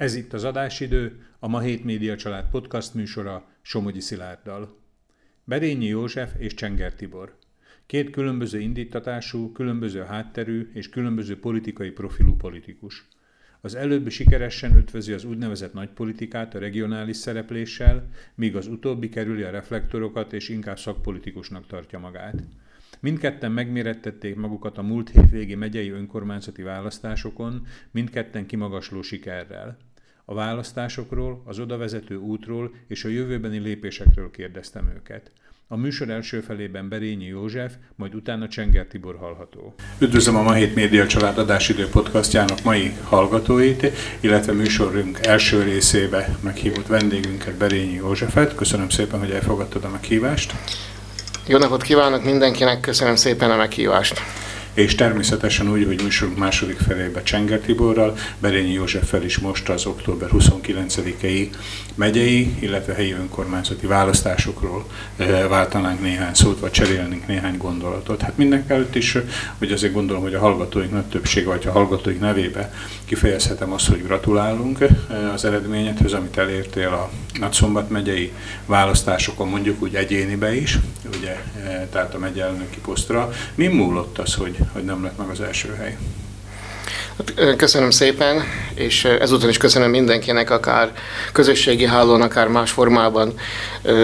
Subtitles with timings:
[0.00, 4.76] Ez itt az adásidő, a Ma Hét Média Család podcast műsora Somogyi Szilárddal.
[5.44, 7.36] Berényi József és Csenger Tibor.
[7.86, 13.08] Két különböző indítatású, különböző hátterű és különböző politikai profilú politikus.
[13.60, 19.50] Az előbbi sikeresen ötvözi az úgynevezett nagypolitikát a regionális szerepléssel, míg az utóbbi kerüli a
[19.50, 22.42] reflektorokat és inkább szakpolitikusnak tartja magát.
[23.00, 29.78] Mindketten megmérettették magukat a múlt hétvégi megyei önkormányzati választásokon, mindketten kimagasló sikerrel.
[30.30, 35.30] A választásokról, az odavezető útról és a jövőbeni lépésekről kérdeztem őket.
[35.68, 39.74] A műsor első felében Berényi József, majd utána Csenger Tibor hallható.
[39.98, 43.86] Üdvözlöm a Ma Hét Média Család adásidő podcastjának mai hallgatóit,
[44.20, 48.54] illetve műsorunk első részébe meghívott vendégünket Berényi Józsefet.
[48.54, 50.52] Köszönöm szépen, hogy elfogadtad a meghívást.
[51.46, 54.20] Jó napot kívánok mindenkinek, köszönöm szépen a meghívást
[54.80, 60.28] és természetesen úgy, hogy műsorunk második felébe Csenger Tiborral, Berényi Józseffel is most az október
[60.32, 61.48] 29-i
[62.00, 64.84] megyei, illetve helyi önkormányzati választásokról
[65.16, 68.20] eh, váltanánk néhány szót, vagy cserélnénk néhány gondolatot.
[68.20, 69.18] Hát mindenek előtt is,
[69.58, 72.72] hogy azért gondolom, hogy a hallgatóink nagy többsége, vagy a hallgatóink nevébe
[73.04, 78.32] kifejezhetem azt, hogy gratulálunk eh, az eredményedhez, amit elértél a Nagyszombat megyei
[78.66, 80.78] választásokon, mondjuk úgy egyénibe is,
[81.18, 83.30] ugye, eh, tehát a megyelnöki posztra.
[83.54, 85.96] Mi múlott az, hogy hogy nem lett meg az első hely.
[87.20, 88.42] Hát, köszönöm szépen,
[88.74, 90.92] és ezúton is köszönöm mindenkinek, akár
[91.32, 93.34] közösségi hálón, akár más formában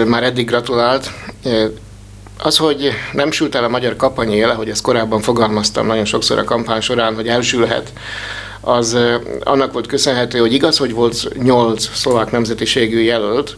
[0.05, 1.11] már eddig gratulált.
[2.37, 6.43] Az, hogy nem sült el a magyar kapanyéle, hogy ezt korábban fogalmaztam nagyon sokszor a
[6.43, 7.93] kampány során, hogy elsülhet,
[8.61, 8.97] az
[9.43, 13.55] annak volt köszönhető, hogy igaz, hogy volt nyolc szlovák nemzetiségű jelölt,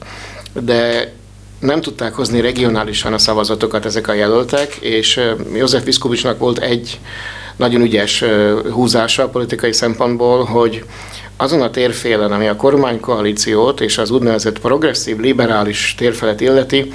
[0.53, 1.13] de
[1.59, 5.19] nem tudták hozni regionálisan a szavazatokat ezek a jelöltek, és
[5.53, 6.99] József Viszkovicsnak volt egy
[7.59, 8.23] nagyon ügyes
[8.71, 10.83] húzása a politikai szempontból, hogy
[11.37, 16.91] azon a térfélen, ami a kormánykoalíciót és az úgynevezett progresszív, liberális térfelet illeti,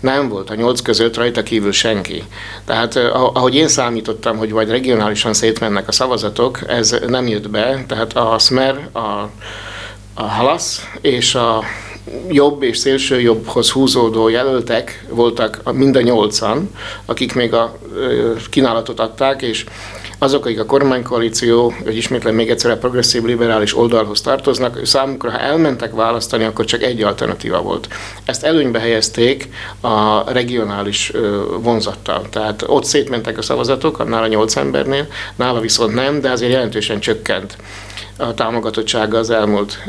[0.00, 2.22] nem volt a nyolc között rajta kívül senki.
[2.64, 2.96] Tehát
[3.32, 8.38] ahogy én számítottam, hogy vagy regionálisan szétmennek a szavazatok, ez nem jött be, tehát a
[8.38, 8.98] Smer, a,
[10.14, 11.62] a Halasz és a
[12.28, 16.70] jobb és szélső jobbhoz húzódó jelöltek voltak mind a nyolcan,
[17.04, 17.78] akik még a
[18.50, 19.64] kínálatot adták, és
[20.18, 25.38] azok, akik a kormánykoalíció, vagy ismétlen még egyszer a progresszív liberális oldalhoz tartoznak, számukra, ha
[25.38, 27.88] elmentek választani, akkor csak egy alternatíva volt.
[28.24, 29.48] Ezt előnybe helyezték
[29.80, 31.12] a regionális
[31.60, 32.28] vonzattal.
[32.30, 35.06] Tehát ott szétmentek a szavazatok, annál a nyolc embernél,
[35.36, 37.56] nála viszont nem, de azért jelentősen csökkent
[38.20, 39.88] a támogatottsága az elmúlt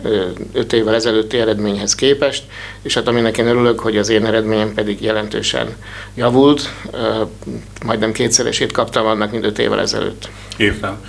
[0.54, 2.44] öt évvel ezelőtti eredményhez képest,
[2.82, 5.76] és hát aminek én örülök, hogy az én eredményem pedig jelentősen
[6.14, 6.74] javult,
[7.86, 10.30] majdnem kétszeresét kaptam annak, mint öt évvel ezelőtt.
[10.58, 11.06] Értem.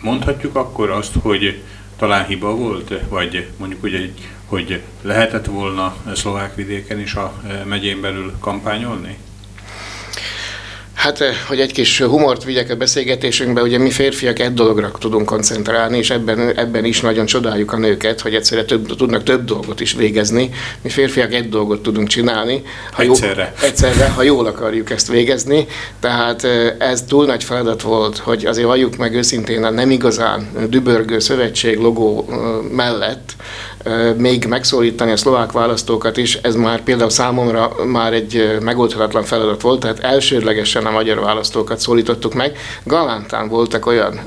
[0.00, 1.60] Mondhatjuk akkor azt, hogy
[1.98, 4.12] talán hiba volt, vagy mondjuk úgy,
[4.46, 7.32] hogy lehetett volna szlovák vidéken is a
[7.64, 9.16] megyén belül kampányolni?
[11.02, 15.26] Hát, eh, hogy egy kis humort vigyek a beszélgetésünkbe, ugye mi férfiak egy dologra tudunk
[15.26, 19.80] koncentrálni, és ebben, ebben is nagyon csodáljuk a nőket, hogy egyszerre több, tudnak több dolgot
[19.80, 20.50] is végezni.
[20.82, 22.62] Mi férfiak egy dolgot tudunk csinálni.
[22.92, 23.54] Ha egyszerre.
[23.60, 25.66] Jó, egyszerre, ha jól akarjuk ezt végezni.
[26.00, 30.48] Tehát eh, ez túl nagy feladat volt, hogy azért valljuk meg őszintén a nem igazán
[30.68, 32.36] dübörgő szövetség logó eh,
[32.70, 33.34] mellett
[34.16, 39.80] még megszólítani a szlovák választókat is, ez már például számomra már egy megoldhatatlan feladat volt,
[39.80, 42.58] tehát elsődlegesen a magyar választókat szólítottuk meg.
[42.84, 44.20] Galántán voltak olyan,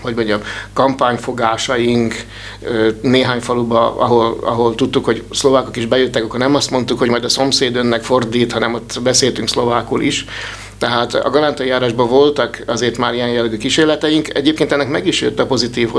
[0.00, 0.40] hogy mondjam,
[0.72, 2.14] kampányfogásaink
[3.02, 7.24] néhány faluba, ahol, ahol tudtuk, hogy szlovákok is bejöttek, akkor nem azt mondtuk, hogy majd
[7.24, 10.24] a szomszéd önnek fordít, hanem ott beszéltünk szlovákul is.
[10.78, 14.34] Tehát a galántai járásban voltak azért már ilyen jellegű kísérleteink.
[14.34, 15.90] Egyébként ennek meg is jött a pozitív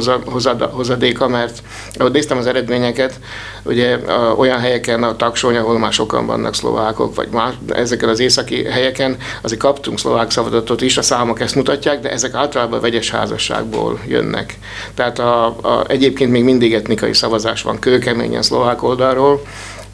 [0.65, 1.63] hozadéka, mert
[1.97, 3.19] ahogy néztem az eredményeket,
[3.63, 3.97] ugye
[4.37, 9.17] olyan helyeken, a Taksony, ahol már sokan vannak szlovákok, vagy már ezeken az északi helyeken,
[9.41, 14.57] azért kaptunk szlovák szavazatot is, a számok ezt mutatják, de ezek általában vegyes házasságból jönnek.
[14.93, 19.41] Tehát a, a, egyébként még mindig etnikai szavazás van kőkeményen szlovák oldalról,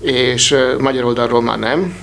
[0.02, 1.96] és magyar oldalról már nem,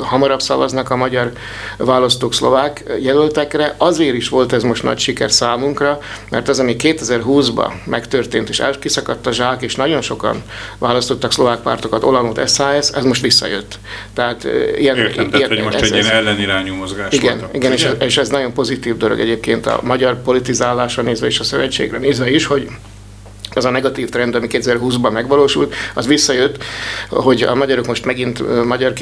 [0.00, 1.32] hamarabb szavaznak a magyar
[1.76, 3.74] választók szlovák jelöltekre.
[3.76, 5.98] Azért is volt ez most nagy siker számunkra,
[6.30, 10.42] mert az, ami 2020-ban megtörtént, és kiszakadt a zsák, és nagyon sokan
[10.78, 13.78] választottak szlovák pártokat, Olanot, SZSZ, ez most visszajött.
[14.14, 14.44] Tehát
[14.78, 17.88] ilyen, Értem, ilyen, tehát, hogy most ez, egy ilyen ellenirányú mozgás Igen, voltak, igen és,
[17.98, 22.46] és ez nagyon pozitív dolog egyébként a magyar politizálásra nézve és a szövetségre nézve is,
[22.46, 22.68] hogy
[23.54, 26.64] az a negatív trend, ami 2020-ban megvalósult, az visszajött,
[27.08, 28.92] hogy a magyarok most megint magyar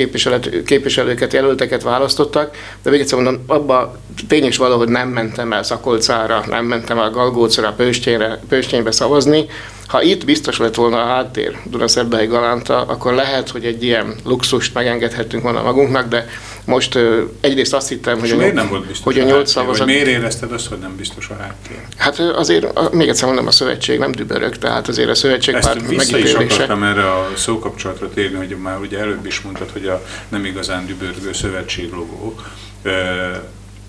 [0.65, 3.99] képviselőket, jelölteket választottak, de még egyszer mondom, abba
[4.29, 9.47] tény is valahogy nem mentem el Szakolcára, nem mentem el Galgócra, Pőstényre, Pősténybe szavazni,
[9.87, 14.75] ha itt biztos lett volna a háttér Dunaszerdai Galánta, akkor lehet, hogy egy ilyen luxust
[14.75, 16.27] megengedhettünk volna magunknak, de
[16.65, 19.87] most uh, egyrészt azt hittem, hogy a, miért nem volt biztos hogy a nyolc szavazat...
[19.87, 21.79] miért érezted azt, hogy nem biztos a háttér?
[21.97, 25.89] Hát azért, még egyszer mondom, a szövetség nem dübörög, tehát azért a szövetség Ezt párt
[25.89, 30.05] vissza is akartam erre a szókapcsolatra térni, hogy már ugye előbb is mondtad, hogy a
[30.29, 32.35] nem igazán dübörgő szövetség logó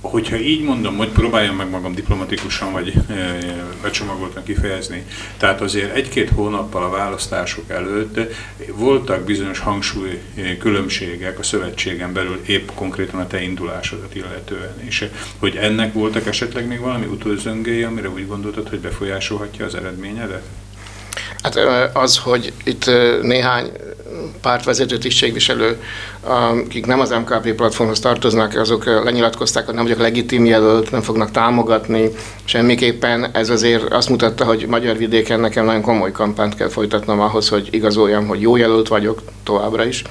[0.09, 2.93] hogyha így mondom, hogy próbáljam meg magam diplomatikusan vagy
[3.81, 5.05] becsomagoltan kifejezni,
[5.37, 8.19] tehát azért egy-két hónappal a választások előtt
[8.75, 10.21] voltak bizonyos hangsúly
[10.59, 15.05] különbségek a szövetségen belül épp konkrétan a te indulásodat illetően, és
[15.37, 20.43] hogy ennek voltak esetleg még valami utolzöngéi, amire úgy gondoltad, hogy befolyásolhatja az eredményedet?
[21.43, 21.55] Hát
[21.93, 22.85] az, hogy itt
[23.21, 23.71] néhány
[24.41, 25.81] pártvezető, tisztségviselő,
[26.21, 31.31] akik nem az MKP platformhoz tartoznak, azok lenyilatkozták, hogy nem vagyok legitim jelölt, nem fognak
[31.31, 32.09] támogatni
[32.45, 33.29] semmiképpen.
[33.31, 37.67] Ez azért azt mutatta, hogy magyar vidéken nekem nagyon komoly kampányt kell folytatnom ahhoz, hogy
[37.71, 40.03] igazoljam, hogy jó jelölt vagyok továbbra is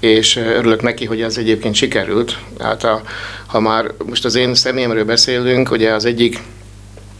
[0.00, 2.38] és örülök neki, hogy ez egyébként sikerült.
[2.58, 3.02] Hát a,
[3.46, 6.40] ha már most az én személyemről beszélünk, ugye az egyik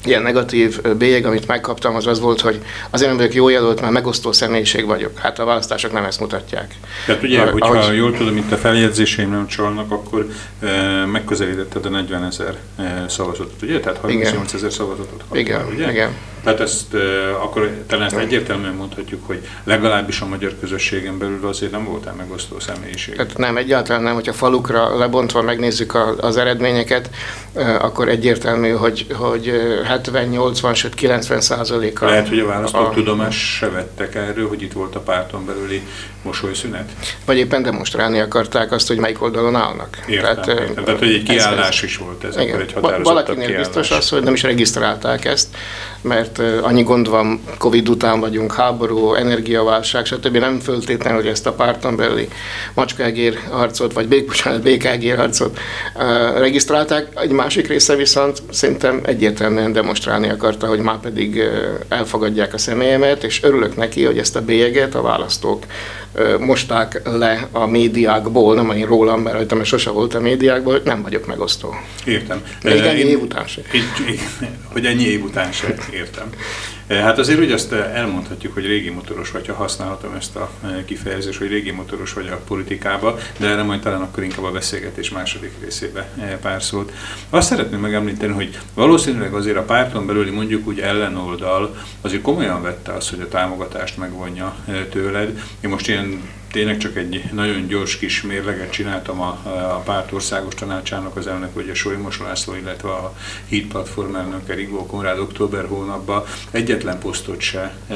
[0.05, 2.61] ilyen negatív bélyeg, amit megkaptam, az az volt, hogy
[2.91, 5.19] azért nem vagyok jó jelölt, mert megosztó személyiség vagyok.
[5.19, 6.75] Hát a választások nem ezt mutatják.
[7.07, 7.97] Tehát ugye, a, hogyha ahogy...
[7.97, 10.29] jól tudom, itt a feljegyzéseim nem csalnak, akkor
[10.61, 13.81] e, megközelítetted a 40 ezer e, szavazatot, ugye?
[13.81, 15.91] Tehát 38 ezer szavazatot kaptál, igen, ugye?
[15.91, 16.11] Igen.
[16.45, 17.01] Tehát ezt uh,
[17.43, 22.61] akkor talán ezt egyértelműen mondhatjuk, hogy legalábbis a magyar közösségen belül azért nem voltál megosztó
[22.61, 23.17] személyiség.
[23.17, 27.11] Tehát nem, egyáltalán nem, hogyha falukra lebontva megnézzük a, az eredményeket,
[27.53, 29.53] uh, akkor egyértelmű, hogy, hogy
[29.91, 32.07] 70, 80, sőt 90 százaléka.
[32.07, 32.91] Lehet, hogy a választók a...
[32.91, 35.83] tudomás se vettek erről, hogy itt volt a párton belüli
[36.23, 36.91] mosolyszünet?
[37.25, 39.99] Vagy éppen demonstrálni akarták azt, hogy melyik oldalon állnak.
[40.07, 40.85] Értem, Tehát, értem.
[40.85, 42.61] Tehát, hogy egy kiállás ez, is volt ez, igen.
[42.61, 43.67] egy Valakinél kiállás.
[43.67, 45.49] biztos az, hogy nem is regisztrálták ezt,
[46.01, 50.37] mert annyi gond van, Covid után vagyunk, háború, energiaválság, stb.
[50.37, 52.29] Nem föltétlenül, hogy ezt a párton belüli
[52.75, 55.59] macskágér harcot, vagy bék, bocsánat, békágér harcot
[55.95, 57.07] uh, regisztrálták.
[57.15, 61.43] Egy másik része viszont szerintem egyértelműen demonstrálni akarta, hogy már pedig
[61.89, 65.65] elfogadják a személyemet, és örülök neki, hogy ezt a bélyeget a választók
[66.39, 71.27] mosták le a médiákból, nem én rólam, mert rajtam sose volt a médiákból, nem vagyok
[71.27, 71.75] megosztó.
[72.05, 72.43] Értem.
[72.63, 73.65] Még ennyi év után sem.
[74.73, 76.31] Hogy ennyi év után sem, értem.
[76.99, 80.51] Hát azért úgy azt elmondhatjuk, hogy régi motoros vagy, ha használhatom ezt a
[80.85, 85.11] kifejezést, hogy régi motoros vagy a politikába, de erre majd talán akkor inkább a beszélgetés
[85.11, 86.09] második részébe
[86.43, 86.93] pár szót.
[87.31, 92.93] Azt szeretném megemlíteni, hogy valószínűleg azért a párton belüli mondjuk úgy ellenoldal azért komolyan vette
[92.93, 94.57] azt, hogy a támogatást megvonja
[94.91, 95.43] tőled.
[95.61, 96.00] Én most ilyen
[96.51, 99.29] tényleg csak egy nagyon gyors kis mérleget csináltam a,
[99.75, 103.17] a párt országos tanácsának az elnök, ugye Solymos László, illetve a
[103.49, 107.95] Híd Platform elnöke Rigó Konrád október hónapban egyetlen posztot se e,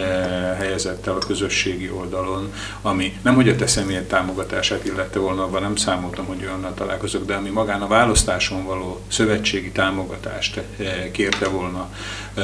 [0.58, 2.52] helyezett el a közösségi oldalon,
[2.82, 7.26] ami nem hogy a te személyed támogatását illette volna, abban nem számoltam, hogy olyannal találkozok,
[7.26, 11.90] de ami magán a választáson való szövetségi támogatást e, kérte volna
[12.34, 12.42] e,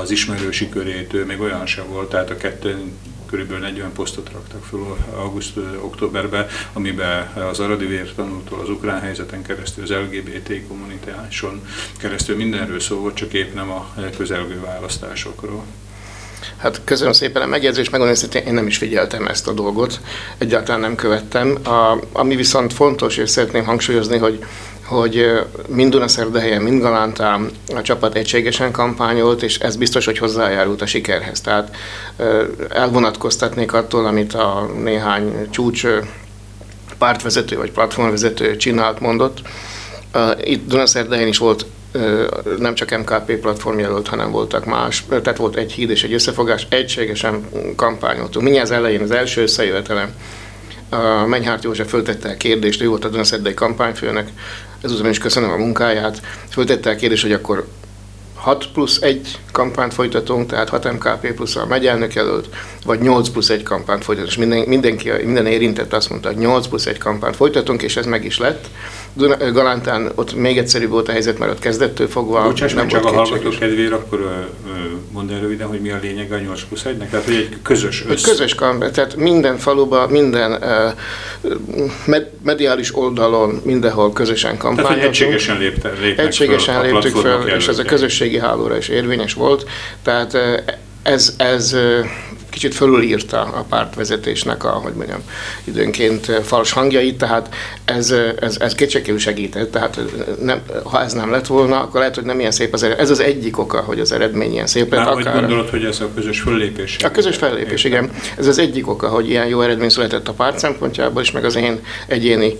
[0.00, 2.92] az ismerősi körét, még olyan sem volt, tehát a kettő
[3.26, 4.78] körülbelül 40 posztot raktak fel
[5.16, 11.66] auguszt-októberben, amiben az aradi vértanútól, az ukrán helyzeten keresztül, az LGBT kommunitáson
[11.98, 15.64] keresztül mindenről szó volt, csak épp nem a közelgő választásokról.
[16.56, 20.00] Hát köszönöm szépen a megjegyzést, megmondom hogy én nem is figyeltem ezt a dolgot,
[20.38, 21.58] egyáltalán nem követtem.
[21.64, 24.44] A, ami viszont fontos, és szeretném hangsúlyozni, hogy
[24.86, 30.86] hogy mind Dunaszerdahelyen, mind Galántán a csapat egységesen kampányolt, és ez biztos, hogy hozzájárult a
[30.86, 31.40] sikerhez.
[31.40, 31.76] Tehát
[32.68, 35.86] elvonatkoztatnék attól, amit a néhány csúcs
[36.98, 39.40] pártvezető vagy platformvezető csinált, mondott.
[40.44, 41.66] Itt Dunaszerdahelyen is volt
[42.58, 46.66] nem csak MKP platform jelölt, hanem voltak más, tehát volt egy híd és egy összefogás,
[46.70, 48.44] egységesen kampányoltunk.
[48.44, 50.12] Mindjárt az elején, az első összejövetelem,
[50.88, 54.28] a Menyhárt József föltette a kérdést, ő volt a Dunaszerdei kampányfőnek,
[54.80, 57.66] ezúttal is köszönöm a munkáját, föltette a kérdést, hogy akkor
[58.34, 63.48] 6 plusz 1 kampányt folytatunk, tehát 6 MKP plusz a megyelnök előtt, vagy 8 plusz
[63.48, 64.32] 1 kampányt folytatunk.
[64.32, 68.06] És minden, mindenki, minden érintett azt mondta, hogy 8 plusz 1 kampányt folytatunk, és ez
[68.06, 68.68] meg is lett.
[69.52, 73.12] Galántán ott még egyszerűbb volt a helyzet, mert ott kezdettől fogva Bocsáss, nem csak a
[73.12, 74.46] hallgató kedvére, akkor
[75.10, 78.04] mondd el röviden, hogy mi a lényeg a 8 plusz 1-nek, tehát hogy egy közös
[78.08, 78.24] össz...
[78.24, 80.62] Egy közös kampány, tehát minden faluban, minden
[82.04, 85.00] med- mediális oldalon, mindenhol közösen kampányoltunk.
[85.00, 89.64] Tehát, egységesen lépte, Egységesen léptük fel, és ez a közösségi hálóra is érvényes volt.
[90.02, 90.38] Tehát
[91.02, 91.76] ez, ez
[92.56, 95.22] kicsit fölülírta a pártvezetésnek a, hogy mondjam,
[95.64, 100.00] időnként fals hangjait, tehát ez, ez, ez kétségkívül segített, tehát
[100.40, 103.04] nem, ha ez nem lett volna, akkor lehet, hogy nem ilyen szép az eredmény.
[103.04, 105.06] Ez az egyik oka, hogy az eredmény ilyen szép lett.
[105.06, 105.40] Akár...
[105.40, 106.96] gondolod, hogy ez a közös fellépés?
[107.04, 108.10] A közös fellépés, igen.
[108.38, 111.56] Ez az egyik oka, hogy ilyen jó eredmény született a párt szempontjából, és meg az
[111.56, 112.56] én egyéni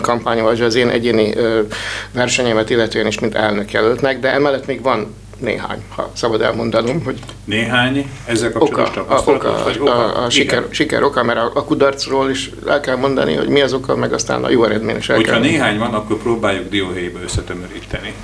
[0.00, 1.34] kampányom, vagy az én egyéni
[2.12, 7.18] versenyemet illetően is, mint elnök jelöltnek, de emellett még van néhány, ha szabad elmondanom, hogy...
[7.44, 9.92] Néhány ezzel kapcsolatos oka, a, oka, vagy oka?
[9.92, 13.60] A, a siker, siker oka, mert a, a kudarcról is el kell mondani, hogy mi
[13.60, 16.68] az oka, meg aztán a jó eredmény is el Hogyha kell néhány van, akkor próbáljuk
[16.68, 18.14] dióhéjba összetömöríteni.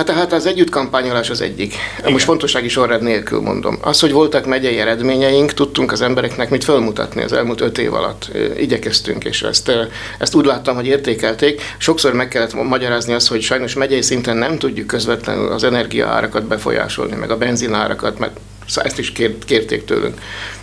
[0.00, 1.74] Hát tehát az együttkampányolás az egyik.
[1.98, 2.12] Igen.
[2.12, 3.78] Most fontossági sorrend nélkül mondom.
[3.80, 8.30] Az, hogy voltak megyei eredményeink, tudtunk az embereknek mit felmutatni az elmúlt öt év alatt.
[8.56, 9.72] Igyekeztünk, és ezt,
[10.18, 11.62] ezt úgy láttam, hogy értékelték.
[11.78, 17.16] Sokszor meg kellett magyarázni azt, hogy sajnos megyei szinten nem tudjuk közvetlenül az energiaárakat befolyásolni,
[17.16, 18.40] meg a benzinárakat, mert
[18.74, 19.12] ezt is
[19.44, 20.20] kérték tőlünk.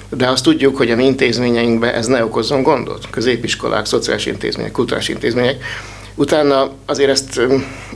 [0.10, 3.10] De azt tudjuk, hogy a mi intézményeinkben ez ne okozzon gondot.
[3.10, 5.64] Középiskolák, szociális intézmények, kulturális intézmények
[6.20, 7.42] Utána azért ezt,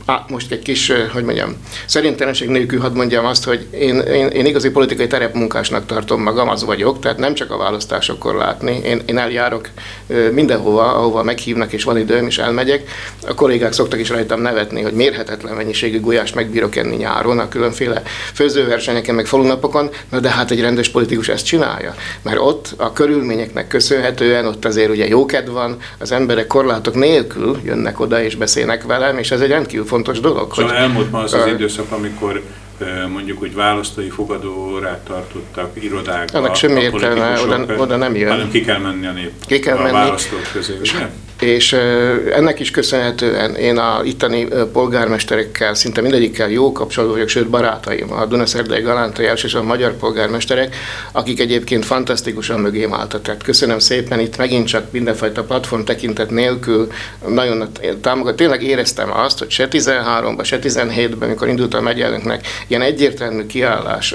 [0.04, 4.46] á, most egy kis, hogy mondjam, szerintelenség nélkül hadd mondjam azt, hogy én, én, én
[4.46, 8.80] igazi politikai terepmunkásnak tartom magam, az vagyok, tehát nem csak a választásokkor látni.
[8.84, 9.68] Én, én eljárok
[10.32, 12.90] mindenhova, ahova meghívnak, és van időm, és elmegyek.
[13.26, 18.02] A kollégák szoktak is rajtam nevetni, hogy mérhetetlen mennyiségű gulyást megbírok enni nyáron, a különféle
[18.34, 21.94] főzőversenyeken, meg falunapokon, na de hát egy rendes politikus ezt csinálja.
[22.22, 28.00] Mert ott a körülményeknek köszönhetően, ott azért ugye jókedv van, az emberek korlátok nélkül jönnek
[28.00, 30.54] oda, oda és beszélnek velem, és ez egy rendkívül fontos dolog.
[30.54, 32.42] Szóval hogy, elmúlt ma az az időszak, amikor
[33.12, 36.44] mondjuk, hogy választói fogadórát tartottak irodákban.
[36.44, 38.30] Ennek semmi értelme, oda, oda nem jön.
[38.30, 39.92] Hanem ki kell menni a nép, ki kell a menni.
[39.92, 40.72] választók közé?
[41.42, 41.72] És
[42.32, 48.26] ennek is köszönhetően én a itteni polgármesterekkel, szinte mindegyikkel jó kapcsolatban vagyok, sőt barátaim, a
[48.26, 50.76] Dunaszerdei Galántai és a magyar polgármesterek,
[51.12, 53.22] akik egyébként fantasztikusan mögém álltak.
[53.22, 56.92] Tehát köszönöm szépen, itt megint csak mindenfajta platform tekintet nélkül
[57.28, 57.68] nagyon
[58.00, 58.36] támogat.
[58.36, 64.14] Tényleg éreztem azt, hogy se 13-ban, se 17-ben, amikor indult a megyelőnknek, ilyen egyértelmű kiállás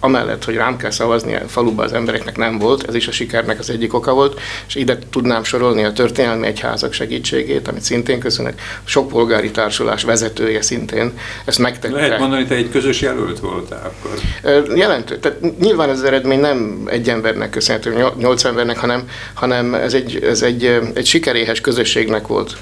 [0.00, 3.58] amellett, hogy rám kell szavazni a faluba az embereknek nem volt, ez is a sikernek
[3.58, 8.54] az egyik oka volt, és ide tudnám sorolni a történelmi egyházak segítségét, amit szintén köszönök,
[8.84, 11.94] sok polgári társulás vezetője szintén ezt megtette.
[11.94, 14.76] Lehet mondani, te egy közös jelölt voltál akkor?
[14.76, 15.18] Jelentő.
[15.18, 20.24] Tehát nyilván ez az eredmény nem egy embernek köszönhető, nyolc embernek, hanem, hanem ez, egy,
[20.24, 22.56] ez egy, egy sikeréhes közösségnek volt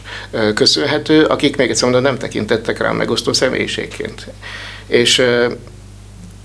[0.55, 4.27] köszönhető, akik még egyszer mondom, nem tekintettek rám megosztó személyiségként.
[4.87, 5.23] És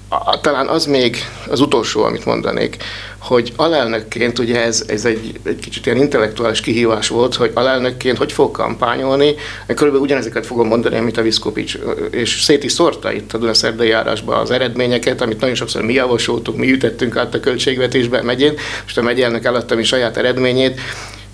[0.09, 1.17] a, talán az még
[1.49, 2.77] az utolsó, amit mondanék,
[3.17, 8.31] hogy alelnökként, ugye ez, ez egy, egy kicsit ilyen intellektuális kihívás volt, hogy alelnökként hogy
[8.31, 9.35] fog kampányolni,
[9.67, 11.77] körülbelül ugyanezeket fogom mondani, amit a Viszkopics,
[12.11, 16.57] és szét is szórta itt a Dunaszerdai járásba az eredményeket, amit nagyon sokszor mi javasoltuk,
[16.57, 20.79] mi ütettünk át a költségvetésbe megyén, most a megyelnök eladta mi saját eredményét,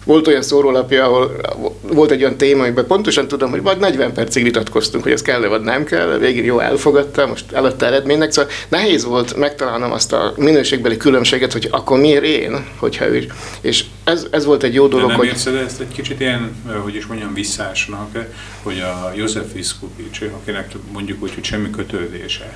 [0.03, 1.35] volt olyan szórólapja, ahol
[1.81, 5.47] volt egy olyan téma, amiben pontosan tudom, hogy vagy 40 percig vitatkoztunk, hogy ez kell-e,
[5.47, 10.33] vagy nem kell, végig jó elfogadta, most eladta eredménynek, szóval nehéz volt megtalálnom azt a
[10.37, 13.25] minőségbeli különbséget, hogy akkor miért én, hogyha ő is.
[13.61, 15.57] És ez, ez volt egy jó dolog, De nem hogy...
[15.65, 18.17] ezt egy kicsit ilyen, hogy is mondjam, visszásnak,
[18.63, 22.53] hogy a József Viszkupics, akinek mondjuk úgy, hogy semmi kötődése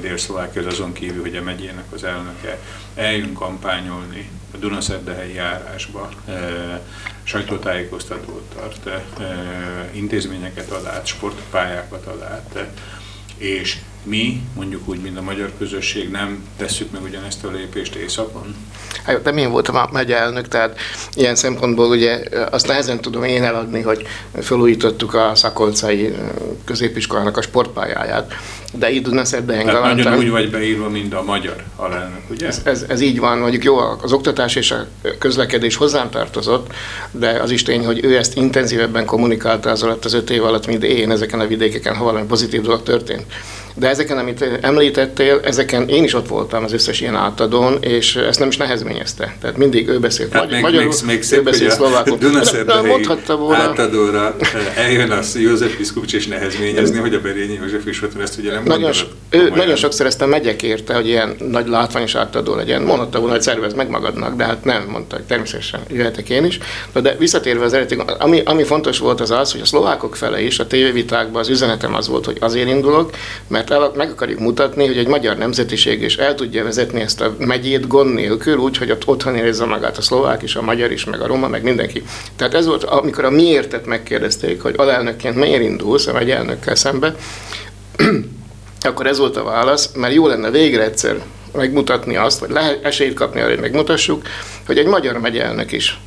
[0.00, 2.58] Dél-Szlovákia azon kívül, hogy a megyének az elnöke
[2.94, 6.08] eljön kampányolni a Dunaszerdehelyi járásba,
[7.22, 9.02] sajtótájékoztatót tart,
[9.92, 12.66] intézményeket ad át, sportpályákat ad át,
[13.36, 18.54] és mi, mondjuk úgy, mint a magyar közösség nem tesszük meg ugyanezt a lépést északon?
[19.04, 20.78] Hát, de én voltam a megye elnök, tehát
[21.14, 24.06] ilyen szempontból ugye azt nehezen tudom én eladni, hogy
[24.40, 26.14] felújítottuk a szakolcai
[26.64, 28.34] középiskolának a sportpályáját,
[28.72, 32.46] de így tudna szerdehen Tehát nagyon úgy vagy beírva, mint a magyar alelnök, ugye?
[32.46, 34.86] Ez, ez, ez, így van, mondjuk jó, az oktatás és a
[35.18, 36.72] közlekedés hozzám tartozott,
[37.10, 40.66] de az is tény, hogy ő ezt intenzívebben kommunikálta az alatt az öt év alatt,
[40.66, 43.24] mint én ezeken a vidékeken, ha valami pozitív dolog történt.
[43.74, 48.38] De ezeken, amit említettél, ezeken én is ott voltam az összes ilyen átadón, és ezt
[48.38, 49.36] nem is nehezményezte.
[49.40, 52.18] Tehát mindig ő beszélt hát magy- magyarul, még, még szép, ő beszélt szlovákul.
[52.86, 53.62] mondhatta volna.
[53.62, 58.38] átadóra eh, eljön az József Piszkucs és nehezményezni, hogy a Berényi József is ott ezt
[58.38, 58.92] ugye nem nagyon,
[59.30, 62.82] ő, nagyon sokszor ezt a megyek érte, hogy ilyen nagy látványos átadó legyen.
[62.82, 66.58] Mondhatta volna, hogy szervez meg magadnak, de hát nem, mondta, hogy természetesen jöhetek én is.
[66.92, 70.58] De visszatérve az eredeti, ami, ami fontos volt az az, hogy a szlovákok fele is
[70.58, 73.10] a tévévitákban az üzenetem az volt, hogy azért indulok,
[73.46, 77.34] mert el, meg akarjuk mutatni, hogy egy magyar nemzetiség is el tudja vezetni ezt a
[77.38, 81.04] megyét gond nélkül, úgy, hogy ott otthon érezze magát a szlovák is, a magyar is,
[81.04, 82.02] meg a roma, meg mindenki.
[82.36, 87.14] Tehát ez volt, amikor a miértet megkérdezték, hogy alelnökként miért indulsz a megyelnökkel szembe,
[88.80, 91.20] akkor ez volt a válasz, mert jó lenne végre egyszer
[91.52, 94.22] megmutatni azt, vagy lehet esélyt kapni arra, hogy megmutassuk,
[94.66, 96.00] hogy egy magyar megyelnök is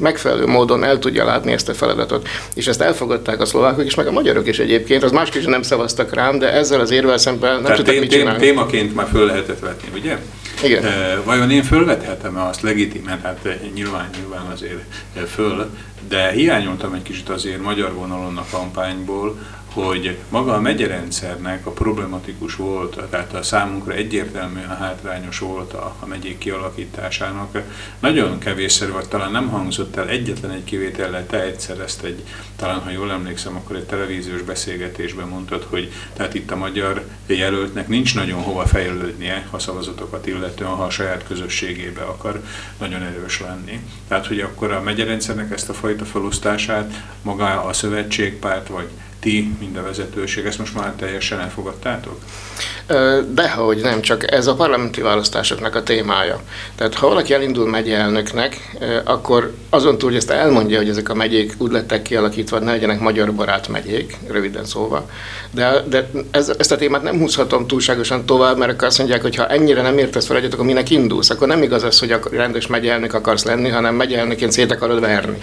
[0.00, 2.28] megfelelő módon el tudja látni ezt a feladatot.
[2.54, 5.02] És ezt elfogadták a szlovákok is, meg a magyarok is egyébként.
[5.02, 8.10] Az másképp nem szavaztak rám, de ezzel az érvel szemben nem Tehát tudtak tém, mit
[8.10, 8.40] csinálni.
[8.40, 10.16] Témaként már föl lehetett vetni, ugye?
[10.62, 10.84] Igen.
[10.84, 13.20] E, vajon én fölvethetem-e azt legitimen?
[13.22, 14.78] Hát nyilván, nyilván azért
[15.28, 15.70] föl,
[16.08, 19.38] de hiányoltam egy kicsit azért magyar vonalon a kampányból,
[19.72, 26.06] hogy maga a megyerendszernek a problematikus volt, tehát a számunkra egyértelműen hátrányos volt a, a
[26.06, 27.62] megyék kialakításának.
[27.98, 32.24] Nagyon kevésszer, vagy talán nem hangzott el egyetlen egy kivétellel, te egyszer ezt egy,
[32.56, 37.88] talán ha jól emlékszem, akkor egy televíziós beszélgetésben mondtad, hogy tehát itt a magyar jelöltnek
[37.88, 42.42] nincs nagyon hova fejlődnie a szavazatokat illetően, ha a saját közösségébe akar
[42.78, 43.80] nagyon erős lenni.
[44.08, 48.88] Tehát, hogy akkor a megyerendszernek ezt a fajta felosztását maga a szövetségpárt, vagy
[49.20, 52.18] ti, mind a vezetőség, ezt most már teljesen elfogadtátok?
[53.28, 56.40] Dehogy nem, csak ez a parlamenti választásoknak a témája.
[56.74, 61.54] Tehát ha valaki elindul megyeelnöknek, akkor azon túl, hogy ezt elmondja, hogy ezek a megyék
[61.58, 65.10] úgy lettek kialakítva, hogy ne legyenek magyar barát megyék, röviden szóval.
[65.50, 69.36] De, de ez, ezt a témát nem húzhatom túlságosan tovább, mert akkor azt mondják, hogy
[69.36, 71.30] ha ennyire nem értesz fel egyet, akkor minek indulsz?
[71.30, 75.38] Akkor nem igaz az, hogy a rendes megyeelnök akarsz lenni, hanem megyeelnöként szét akarod verni.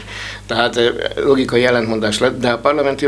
[0.46, 3.06] Tehát logikai ellentmondás lett, de a parlamenti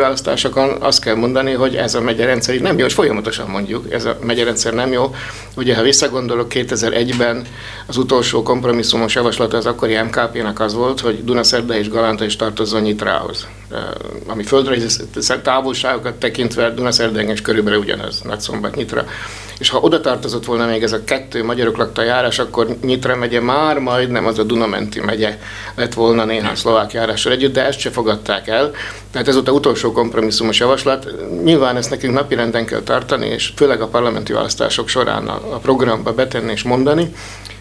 [0.59, 4.05] választásokon azt kell mondani, hogy ez a megye rendszer nem jó, és folyamatosan mondjuk, ez
[4.05, 5.15] a megyerendszer nem jó.
[5.55, 7.45] Ugye, ha visszagondolok, 2001-ben
[7.87, 12.81] az utolsó kompromisszumos javaslat az akkori MKP-nak az volt, hogy Dunaszerde és Galanta is tartozzon
[12.81, 13.47] Nyitrához.
[14.27, 15.03] Ami földrajzi
[15.43, 19.05] távolságokat tekintve Dunaszerde és körülbelül ugyanaz, Nagyszombat Nyitra.
[19.59, 23.39] És ha oda tartozott volna még ez a kettő magyarok lakta járás, akkor Nyitra megye
[23.39, 25.39] már majdnem az a Dunamenti megye
[25.75, 28.71] lett volna néhány szlovák járással együtt, de ezt se fogadták el.
[29.11, 31.07] Tehát ez volt a utolsó kompromisszumos javaslat.
[31.43, 36.13] Nyilván ezt nekünk napirenden kell tartani, és főleg a parlamenti választások során a, a programba
[36.13, 37.13] betenni és mondani.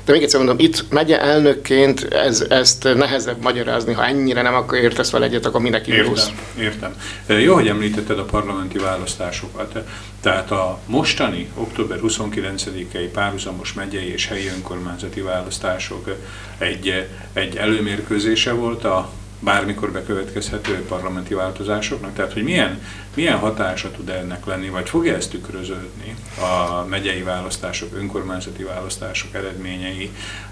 [0.08, 4.78] De még egyszer mondom, itt megye elnökként ez, ezt nehezebb magyarázni, ha ennyire nem akkor
[4.78, 6.28] értesz vele egyet, akkor indulsz.
[6.58, 6.94] Értem,
[7.26, 7.40] értem.
[7.40, 9.78] Jó, hogy említetted a parlamenti választásokat.
[10.20, 16.16] Tehát a mostani október 29-i párhuzamos megyei és helyi önkormányzati választások
[16.58, 22.14] egy, egy előmérkőzése volt a bármikor bekövetkezhető parlamenti változásoknak?
[22.14, 22.82] Tehát, hogy milyen,
[23.14, 30.10] milyen hatása tud ennek lenni, vagy fogja ezt tükröződni a megyei választások, önkormányzati választások eredményei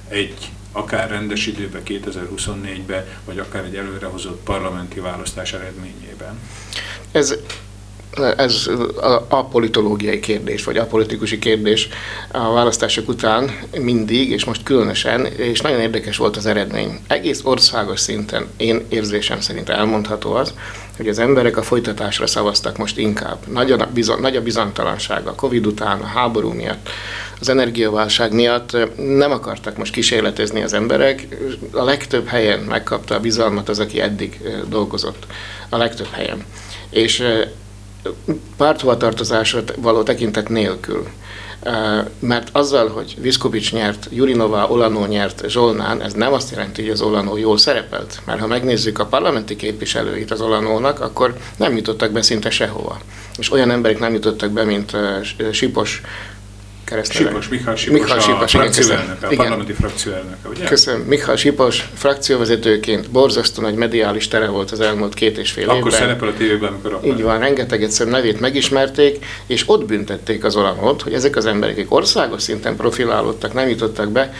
[0.09, 6.40] egy akár rendes időben, 2024-ben, vagy akár egy előrehozott parlamenti választás eredményében?
[7.12, 7.35] Ez
[8.37, 8.70] ez
[9.29, 11.88] a politológiai kérdés, vagy a politikusi kérdés
[12.33, 13.50] a választások után
[13.81, 16.98] mindig, és most különösen, és nagyon érdekes volt az eredmény.
[17.07, 20.55] Egész országos szinten én érzésem szerint elmondható az,
[20.96, 23.38] hogy az emberek a folytatásra szavaztak most inkább.
[23.52, 26.88] Nagy a, bizon, nagy a bizonytalanság a Covid után, a háború miatt,
[27.40, 31.26] az energiaválság miatt nem akartak most kísérletezni az emberek.
[31.70, 35.26] A legtöbb helyen megkapta a bizalmat az, aki eddig dolgozott.
[35.68, 36.44] A legtöbb helyen.
[36.90, 37.22] És
[38.57, 41.07] párthovatartozásra való tekintet nélkül.
[42.19, 47.01] Mert azzal, hogy Viszkovics nyert, Jurinova, Olanó nyert Zsolnán, ez nem azt jelenti, hogy az
[47.01, 48.21] Olanó jól szerepelt.
[48.25, 52.99] Mert ha megnézzük a parlamenti képviselőit az Olanónak, akkor nem jutottak be szinte sehova.
[53.38, 54.97] És olyan emberek nem jutottak be, mint
[55.53, 56.03] Sipos
[56.87, 57.29] keresztneve.
[57.29, 60.64] Sipos, Mihály Sipos, Mihály Sipos a frakcióelnöke, a parlamenti frakcióelnöke, ugye?
[60.64, 61.01] Köszönöm.
[61.01, 65.92] Mihály Sipos frakcióvezetőként borzasztó nagy mediális tere volt az elmúlt két és fél Akkor évben.
[65.92, 67.09] Akkor szerepel a tévében, amikor akar.
[67.09, 71.77] Így van, rengeteg egyszer nevét megismerték, és ott büntették az olanot, hogy ezek az emberek,
[71.77, 74.33] akik országos szinten profilálódtak, nem jutottak be.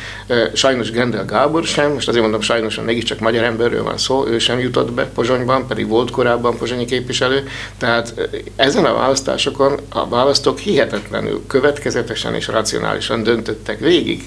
[0.53, 4.59] Sajnos Gendel Gábor sem, most azért mondom sajnos, mégiscsak magyar emberről van szó, ő sem
[4.59, 7.49] jutott be Pozsonyban, pedig volt korábban pozsonyi képviselő.
[7.79, 14.25] Tehát ezen a választásokon a választók hihetetlenül következetesen és racionálisan döntöttek végig.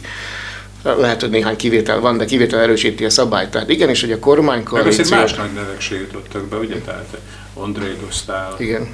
[0.84, 3.50] Lehet, hogy néhány kivétel van, de kivétel erősíti a szabályt.
[3.50, 5.06] Tehát igenis, hogy a kormánykoalíció...
[5.10, 6.76] Meg más nagy nevek se jutottak be, ugye?
[6.76, 7.18] Tehát
[7.54, 8.88] André Dostál, Igen,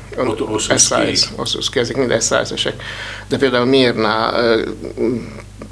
[1.35, 2.83] Oszuszki, ezek mind SZSZ-esek.
[3.27, 4.33] De például Mirna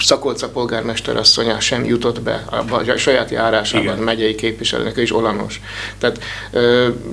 [0.04, 3.98] Szakolca polgármester asszonya sem jutott be a, a saját járásában, Igen.
[3.98, 5.62] megyei képviselőnek, is olanos.
[5.98, 6.20] Tehát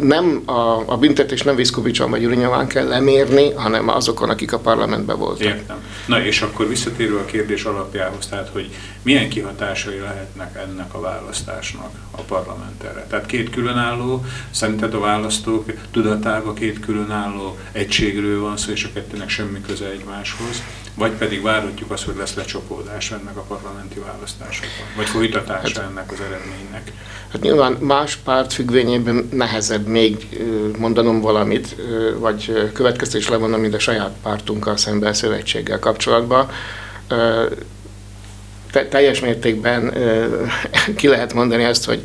[0.01, 5.19] nem a, a büntetés nem Viszkovicson vagy Urinyaván kell lemérni, hanem azokon, akik a parlamentben
[5.19, 5.47] voltak.
[5.47, 5.77] Értem.
[6.07, 8.71] Na és akkor visszatérő a kérdés alapjához, tehát hogy
[9.03, 13.07] milyen kihatásai lehetnek ennek a választásnak a parlamenterre?
[13.09, 19.29] Tehát két különálló, szerinted a választók tudatában két különálló egységről van szó, és a kettőnek
[19.29, 20.63] semmi köze egymáshoz,
[20.95, 26.13] vagy pedig várhatjuk azt, hogy lesz lecsapódás ennek a parlamenti választásokon, vagy folytatása hát, ennek
[26.13, 26.93] az eredménynek?
[27.33, 30.41] Hát nyilván más párt függvényében nehezebb még
[30.79, 31.77] mondanom valamit,
[32.19, 36.51] vagy következtetés levonom, mint a saját pártunkkal szemben szövetséggel kapcsolatban.
[38.89, 39.93] Teljes mértékben
[40.97, 42.03] ki lehet mondani azt, hogy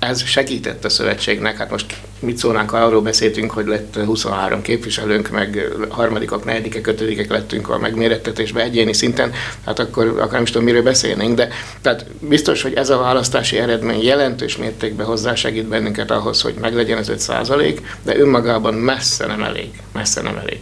[0.00, 5.68] ez segített a szövetségnek, hát most mit szólnánk, arról beszéltünk, hogy lett 23 képviselőnk, meg
[5.88, 9.32] harmadikak, negyedikek, ötödikek lettünk a megmérettetésbe egyéni szinten,
[9.64, 11.48] hát akkor akár nem is tudom, miről beszélnénk, de
[11.80, 17.08] tehát biztos, hogy ez a választási eredmény jelentős mértékben hozzásegít bennünket ahhoz, hogy meglegyen ez
[17.08, 20.60] 5 százalék, de önmagában messze nem elég, messze nem elég.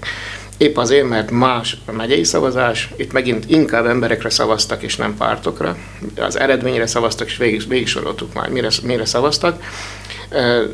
[0.58, 5.76] Épp azért, mert más a megyei szavazás, itt megint inkább emberekre szavaztak, és nem pártokra.
[6.16, 9.62] Az eredményre szavaztak, és végig, végig soroltuk már, mire, mire szavaztak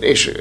[0.00, 0.32] és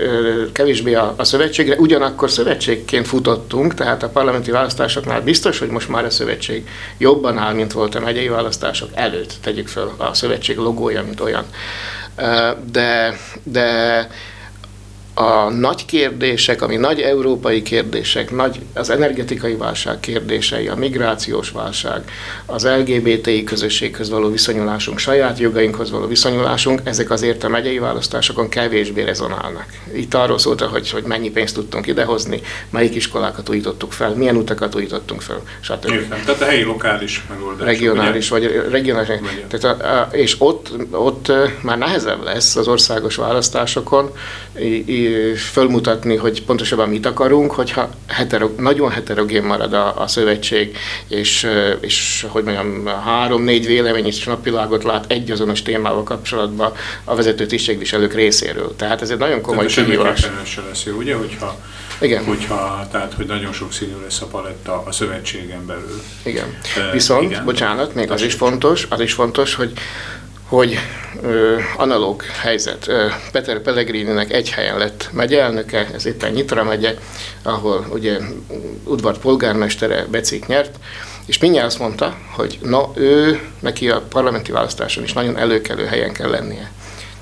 [0.52, 1.76] kevésbé a, a szövetségre.
[1.76, 7.54] Ugyanakkor szövetségként futottunk, tehát a parlamenti választásoknál biztos, hogy most már a szövetség jobban áll,
[7.54, 9.34] mint volt a megyei választások előtt.
[9.42, 11.46] Tegyük fel a szövetség logója, mint olyan.
[12.72, 14.08] De, de
[15.14, 22.04] a nagy kérdések, ami nagy európai kérdések, nagy, az energetikai válság kérdései, a migrációs válság,
[22.46, 29.02] az LGBTI közösséghez való viszonyulásunk, saját jogainkhoz való viszonyulásunk, ezek azért a megyei választásokon kevésbé
[29.02, 29.66] rezonálnak.
[29.96, 34.76] Itt arról szólt, hogy, hogy mennyi pénzt tudtunk idehozni, melyik iskolákat újítottuk fel, milyen utakat
[34.76, 35.92] újítottunk fel, stb.
[35.92, 36.22] Értem.
[36.26, 37.66] Tehát a helyi lokális megoldás.
[37.66, 38.48] Regionális, ugye?
[38.48, 39.08] vagy regionális.
[39.48, 44.12] Tehát a, a, és ott, ott már nehezebb lesz az országos választásokon,
[45.36, 51.48] fölmutatni, hogy pontosabban mit akarunk, hogyha hetero, nagyon heterogén marad a, a szövetség, és,
[51.80, 56.72] és hogy mondjam, három-négy vélemény és napvilágot lát egy azonos témával kapcsolatban
[57.04, 58.76] a vezető tisztségviselők részéről.
[58.76, 60.28] Tehát ez egy nagyon komoly kihívás.
[60.44, 61.58] se lesz jó, ugye, hogyha
[62.04, 62.24] igen.
[62.24, 66.02] Hogyha, tehát, hogy nagyon sok színű lesz a paletta a szövetségen belül.
[66.24, 66.58] Igen.
[66.92, 67.46] Viszont, igen.
[67.46, 69.72] bocsánat, még az is fontos, az is fontos, hogy
[70.48, 70.80] hogy
[71.22, 72.92] ö, analóg helyzet.
[73.32, 76.96] Peter Pellegrininek egy helyen lett megyelnöke, ez éppen Nyitra megye,
[77.42, 78.18] ahol ugye
[78.84, 80.76] udvar polgármestere Becik nyert,
[81.26, 86.14] és mindjárt azt mondta, hogy na ő, neki a parlamenti választáson is nagyon előkelő helyen
[86.14, 86.72] kell lennie.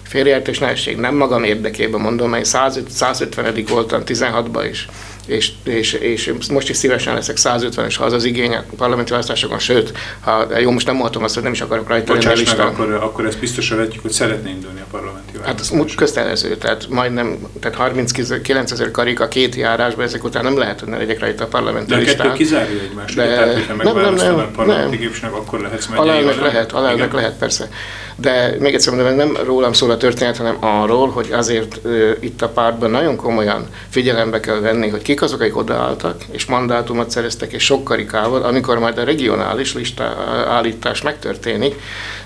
[0.04, 2.46] Félreértés nehézség, nem magam érdekében mondom, mert
[2.90, 3.64] 150.
[3.68, 4.88] voltam 16-ban is,
[5.26, 9.60] és, és, és most is szívesen leszek 150-es, ha az az igény a parlamenti választásokon,
[9.60, 12.68] sőt, ha jó, most nem mondhatom azt, hogy nem is akarok rajta lenni a listán.
[12.68, 15.80] Akkor, akkor ezt biztosan vetjük, hogy szeretné indulni a parlamenti választásokon.
[15.80, 20.80] Hát az kötelező, tehát majdnem, tehát 39 ezer karika két járásban, ezek után nem lehet,
[20.80, 22.18] hogy ne legyek rajta a parlamenti de listán.
[22.18, 25.60] De a kettő kizárja egymást, de, tehát hogyha nem, nem, nem, a parlamenti képviselőnek, akkor
[25.60, 26.08] lehetsz megyei.
[26.08, 27.70] Alelnök lehet, alelnök lehet, persze.
[28.16, 32.42] De még egyszer mondom, nem rólam szól a történet, hanem arról, hogy azért uh, itt
[32.42, 37.54] a pártban nagyon komolyan figyelembe kell venni, hogy kik azok, akik odaálltak, és mandátumot szereztek,
[37.54, 40.04] és sok karikával, amikor majd a regionális lista
[40.48, 41.76] állítás megtörténik.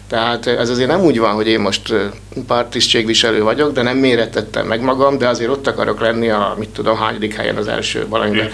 [0.08, 1.94] Tehát ez azért nem úgy van, hogy én most
[2.48, 6.98] pártisztségviselő vagyok, de nem méretettem meg magam, de azért ott akarok lenni a, mit tudom,
[6.98, 8.50] hányadik helyen az első valamiben.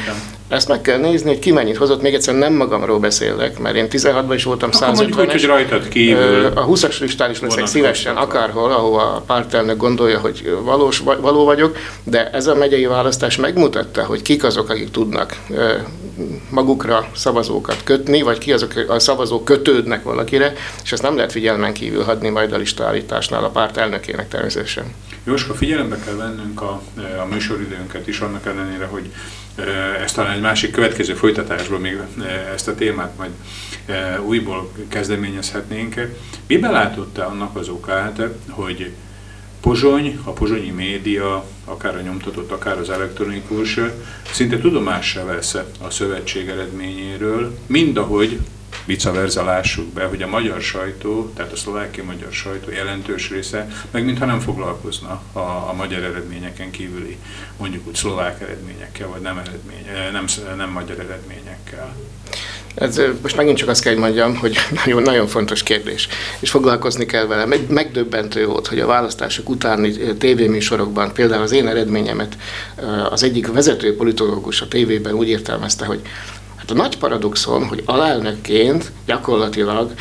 [0.52, 2.02] Ezt meg kell nézni, hogy ki mennyit hozott.
[2.02, 6.46] Még egyszer nem magamról beszélek, mert én 16-ban is voltam 150 hogy rajtad kívül.
[6.46, 11.78] A 20-as listán is leszek szívesen, akárhol, ahova a pártelnök gondolja, hogy valós, való vagyok,
[12.04, 15.36] de ez a megyei választás megmutatta, hogy kik azok, akik tudnak
[16.50, 21.74] magukra szavazókat kötni, vagy ki azok a szavazók kötődnek valakire, és ezt nem lehet figyelmen
[21.74, 24.94] kívül hagyni majd a listaállításnál a párt elnökének természetesen.
[25.24, 26.82] Jóska, figyelembe kell vennünk a,
[27.22, 29.12] a műsoridőnket is, annak ellenére, hogy
[30.04, 31.98] ezt talán egy másik következő folytatásban még
[32.54, 33.32] ezt a témát majd
[34.26, 36.08] újból kezdeményezhetnénk.
[36.48, 38.92] Mi belátotta annak az okát, hogy
[39.62, 43.80] Pozsony, a pozsonyi média, akár a nyomtatott, akár az elektronikus,
[44.32, 48.40] szinte tudomással vesz a szövetség eredményéről, mind ahogy
[48.86, 53.68] vice versa lássuk be, hogy a magyar sajtó, tehát a szlovákiai magyar sajtó jelentős része,
[53.92, 57.18] meg mintha nem foglalkozna a, a magyar eredményeken kívüli,
[57.58, 60.26] mondjuk úgy szlovák eredményekkel, vagy nem, eredmény, nem,
[60.58, 61.96] nem magyar eredményekkel.
[62.76, 66.08] Ez, most megint csak azt kell, hogy mondjam, hogy nagyon, nagyon fontos kérdés,
[66.40, 67.58] és foglalkozni kell vele.
[67.68, 72.38] Megdöbbentő volt, hogy a választások utáni tévéműsorokban, például az én eredményemet
[73.10, 76.02] az egyik vezető politológus a tévében úgy értelmezte, hogy
[76.72, 79.94] Hát a nagy paradoxon, hogy alelnökként gyakorlatilag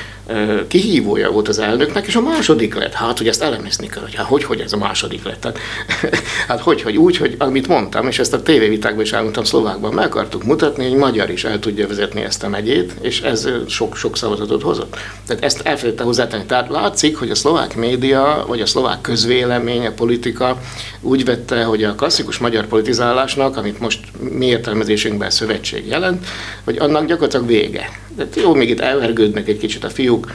[0.69, 2.93] kihívója volt az elnöknek, és a második lett.
[2.93, 5.41] Hát, hogy ezt elemezni kell, hogy hát, hogy, hogy ez a második lett.
[5.41, 5.59] Tehát,
[6.49, 10.07] hát hogy, hogy úgy, hogy amit mondtam, és ezt a tévévitákban is elmondtam szlovákban, meg
[10.07, 14.63] akartuk mutatni, hogy magyar is el tudja vezetni ezt a megyét, és ez sok-sok szavazatot
[14.63, 14.97] hozott.
[15.27, 16.45] Tehát ezt elfelejtette hozzátenni.
[16.45, 20.59] Tehát látszik, hogy a szlovák média, vagy a szlovák közvélemény, a politika
[21.01, 26.27] úgy vette, hogy a klasszikus magyar politizálásnak, amit most mi értelmezésünkben szövetség jelent,
[26.65, 27.89] hogy annak gyakorlatilag vége.
[28.21, 30.35] De jó, még itt elvergődnek egy kicsit a fiúk,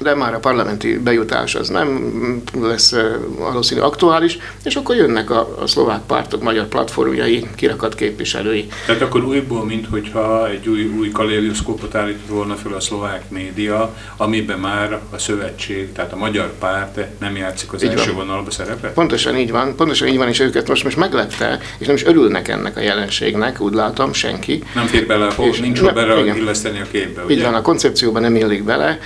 [0.00, 2.94] de már a parlamenti bejutás az nem lesz
[3.38, 8.68] valószínű aktuális, és akkor jönnek a, a szlovák pártok magyar platformjai, kirakat képviselői.
[8.86, 14.58] Tehát akkor újból, mintha egy új, új kaléliuszkópot állított volna fel a szlovák média, amiben
[14.58, 18.26] már a szövetség, tehát a magyar párt nem játszik az így első van.
[18.26, 18.92] vonalba szerepet?
[18.92, 22.48] Pontosan így van, pontosan így van, és őket most, most meglepte, és nem is örülnek
[22.48, 24.62] ennek a jelenségnek, úgy látom, senki.
[24.74, 27.34] Nem fér bele, és nincs ne, bele illeszteni a képbe, ugye?
[27.34, 28.98] Így van, a koncepcióban nem illik bele,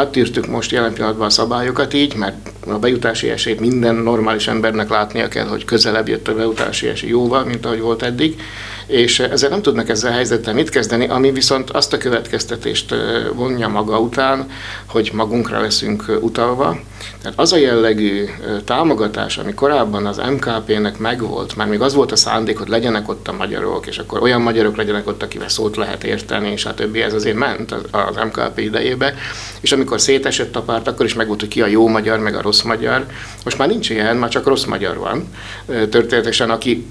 [0.00, 5.28] átírtuk most jelen pillanatban a szabályokat így, mert a bejutási esélyt minden normális embernek látnia
[5.28, 8.40] kell, hogy közelebb jött a bejutási esély jóval, mint ahogy volt eddig,
[8.90, 12.94] és ezzel nem tudnak ezzel a helyzettel mit kezdeni, ami viszont azt a következtetést
[13.34, 14.50] vonja maga után,
[14.86, 16.78] hogy magunkra leszünk utalva.
[17.22, 18.24] Tehát az a jellegű
[18.64, 23.28] támogatás, ami korábban az MKP-nek megvolt, már még az volt a szándék, hogy legyenek ott
[23.28, 27.02] a magyarok, és akkor olyan magyarok legyenek ott, akivel szót lehet érteni, és a többi,
[27.02, 29.14] ez azért ment az MKP idejébe.
[29.60, 32.42] És amikor szétesett a párt, akkor is megvolt, hogy ki a jó magyar, meg a
[32.42, 33.06] rossz magyar.
[33.44, 35.28] Most már nincs ilyen, már csak rossz magyar van.
[35.66, 36.86] Történetesen, aki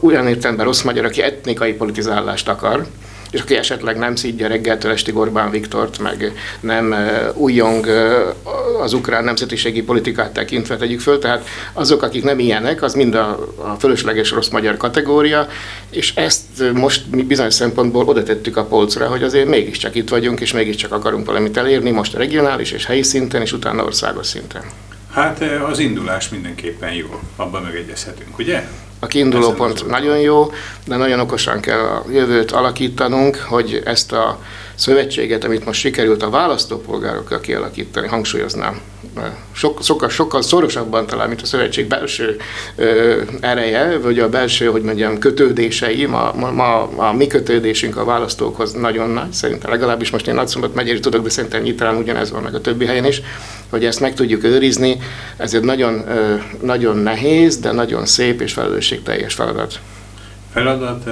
[0.00, 2.86] olyan értelemben rossz magyar, aki etnikai politizálást akar,
[3.34, 6.94] és aki esetleg nem szídja reggeltől estig Orbán Viktort, meg nem
[7.34, 7.86] újjong
[8.80, 13.52] az ukrán nemzetiségi politikát tekintve tegyük föl, tehát azok, akik nem ilyenek, az mind a,
[13.56, 15.48] a fölösleges rossz magyar kategória,
[15.90, 20.40] és ezt most mi bizonyos szempontból oda tettük a polcra, hogy azért mégiscsak itt vagyunk,
[20.40, 24.62] és mégiscsak akarunk valamit elérni, most regionális és helyi szinten, és utána országos szinten.
[25.12, 28.68] Hát az indulás mindenképpen jó, abban megegyezhetünk, ugye?
[28.98, 30.52] A kiinduló pont nagyon jó,
[30.84, 34.38] de nagyon okosan kell a jövőt alakítanunk, hogy ezt a
[34.74, 38.80] szövetséget, amit most sikerült a választópolgárokkal kialakítani, hangsúlyoznám,
[39.52, 42.36] sok, sokkal, sokkal szorosabban talán, mint a szövetség belső
[42.76, 48.04] ö, ereje, vagy a belső, hogy mondjam, kötődései, ma, ma, ma a mi kötődésünk a
[48.04, 52.42] választókhoz nagyon nagy, szerintem legalábbis most én Nagyszombat megyeri tudok, de szerintem nyitán ugyanez van
[52.42, 53.22] meg a többi helyen is,
[53.70, 54.98] hogy ezt meg tudjuk őrizni,
[55.36, 59.80] ez egy nagyon, ö, nagyon nehéz, de nagyon szép és felelősségteljes feladat
[60.54, 61.08] feladat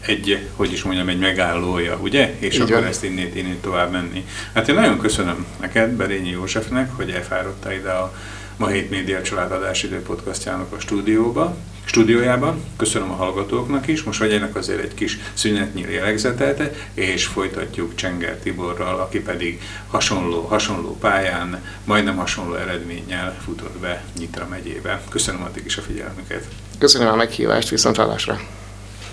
[0.00, 2.34] egy, hogy is mondjam, egy megállója, ugye?
[2.38, 2.84] És Így akkor van.
[2.84, 4.24] ezt innét, innét tovább menni.
[4.52, 8.14] Hát én nagyon köszönöm neked, Berényi Józsefnek, hogy elfáradta ide a
[8.56, 12.64] Ma Hét Média Családadás idő podcastjának a stúdióba, stúdiójában.
[12.76, 19.00] Köszönöm a hallgatóknak is, most vegyenek azért egy kis szünetnyi lélegzetet, és folytatjuk Csenger Tiborral,
[19.00, 19.60] aki pedig
[19.90, 25.00] hasonló, hasonló pályán, majdnem hasonló eredménnyel futott be Nyitra megyébe.
[25.08, 26.46] Köszönöm addig is a figyelmüket.
[26.78, 28.40] Köszönöm a meghívást, viszont hallásra.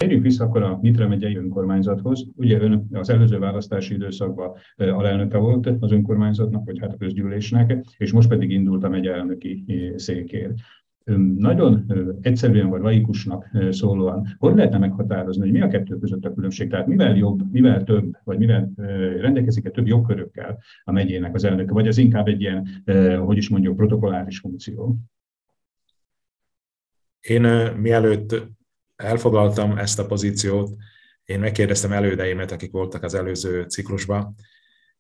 [0.01, 2.27] Térjünk vissza akkor a Nitra megyei önkormányzathoz.
[2.35, 8.11] Ugye ön az előző választási időszakban alelnöke volt az önkormányzatnak, vagy hát a közgyűlésnek, és
[8.11, 9.63] most pedig indult a megye elnöki
[9.95, 10.53] székér.
[11.37, 16.69] Nagyon egyszerűen vagy laikusnak szólóan, hogy lehetne meghatározni, hogy mi a kettő között a különbség?
[16.69, 18.71] Tehát mivel jobb, mivel több, vagy mivel
[19.19, 22.67] rendelkezik-e több jogkörökkel a megyének az elnöke, vagy az inkább egy ilyen,
[23.19, 24.95] hogy is mondjuk, protokolláris funkció?
[27.19, 27.41] Én
[27.77, 28.59] mielőtt
[29.01, 30.75] elfoglaltam ezt a pozíciót,
[31.25, 34.35] én megkérdeztem elődeimet, akik voltak az előző ciklusban.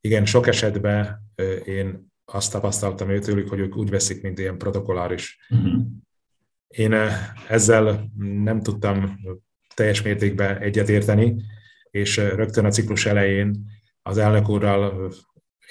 [0.01, 1.21] Igen, sok esetben
[1.65, 5.37] én azt tapasztaltam őtőlük, hogy ők úgy veszik, mint ilyen protokolláris.
[5.49, 5.81] Uh-huh.
[6.67, 6.93] Én
[7.47, 8.11] ezzel
[8.43, 9.19] nem tudtam
[9.75, 11.35] teljes mértékben egyetérteni,
[11.91, 13.65] és rögtön a ciklus elején
[14.01, 15.11] az elnök úrral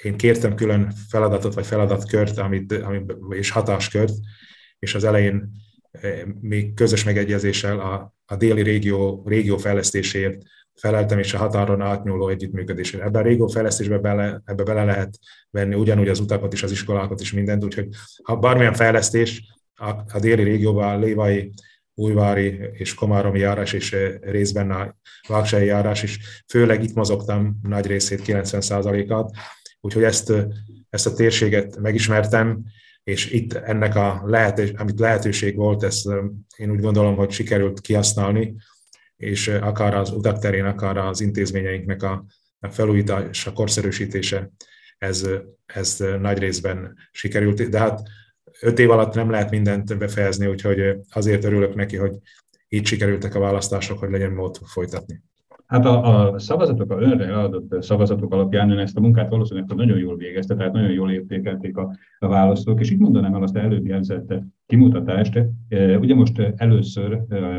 [0.01, 4.13] én kértem külön feladatot, vagy feladatkört, amit, amit, és hatáskört,
[4.79, 5.51] és az elején
[6.39, 10.41] még közös megegyezéssel a, a déli régió, régió fejlesztéséért
[10.75, 13.03] feleltem, és a határon átnyúló együttműködésért.
[13.03, 17.21] Ebben a régió fejlesztésbe bele, ebbe bele lehet venni ugyanúgy az utakat is, az iskolákat
[17.21, 17.87] is, mindent, úgyhogy
[18.23, 19.43] ha bármilyen fejlesztés
[19.75, 21.51] a, a déli régióban Lévai,
[21.93, 24.93] Újvári és Komáromi járás, és részben a
[25.27, 29.31] Vágselyi járás is, főleg itt mozogtam nagy részét, 90%-at,
[29.81, 30.33] úgyhogy ezt,
[30.89, 32.63] ezt a térséget megismertem,
[33.03, 36.09] és itt ennek a lehetőség, amit lehetőség volt, ezt
[36.57, 38.55] én úgy gondolom, hogy sikerült kihasználni,
[39.17, 42.25] és akár az utak terén, akár az intézményeinknek a,
[42.69, 44.51] felújítása, korszerűsítése,
[44.97, 45.27] ez,
[45.65, 47.69] ez nagy részben sikerült.
[47.69, 48.01] De hát
[48.59, 52.15] öt év alatt nem lehet mindent befejezni, úgyhogy azért örülök neki, hogy
[52.67, 55.21] így sikerültek a választások, hogy legyen mód folytatni.
[55.71, 59.97] Hát a, a szavazatok, a önre adott szavazatok alapján ön ezt a munkát valószínűleg nagyon
[59.97, 63.85] jól végezte, tehát nagyon jól értékelték a, a választók, és itt mondanám el azt előbb
[63.85, 64.33] jelzett
[64.65, 65.43] kimutatást.
[65.99, 67.13] Ugye most először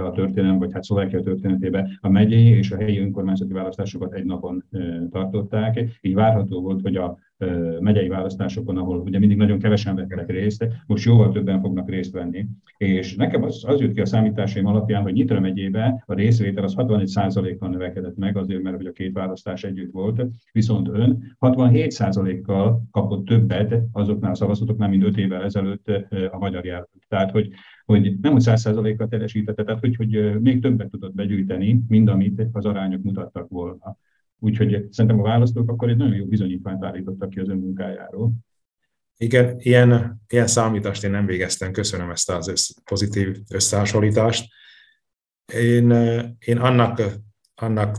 [0.04, 4.64] a történelem, vagy hát Szlovákia történetében a megyei és a helyi önkormányzati választásokat egy napon
[5.10, 5.98] tartották.
[6.00, 7.18] Így várható volt, hogy a
[7.80, 12.46] megyei választásokon, ahol ugye mindig nagyon kevesen vettek részt, most jóval többen fognak részt venni.
[12.76, 16.74] És nekem az, az jött ki a számításaim alapján, hogy Nyitra megyében a részvétel az
[16.76, 23.24] 61%-kal növekedett meg, azért mert hogy a két választás együtt volt, viszont ön 67%-kal kapott
[23.24, 25.88] többet azoknál a szavazatoknál, mint 5 évvel ezelőtt
[26.30, 26.88] a magyar jelölt.
[27.08, 27.48] Tehát, hogy
[27.84, 32.64] hogy nem hogy 100%-kal teljesítette, tehát hogy, hogy még többet tudott begyűjteni, mint amit az
[32.64, 33.96] arányok mutattak volna.
[34.44, 38.32] Úgyhogy szerintem a választók akkor egy nagyon jó bizonyítványt állítottak ki az ön munkájáról.
[39.16, 44.52] Igen, ilyen, ilyen számítást én nem végeztem, köszönöm ezt az össz, pozitív összehasonlítást.
[45.52, 45.90] Én,
[46.38, 47.02] én annak,
[47.54, 47.96] annak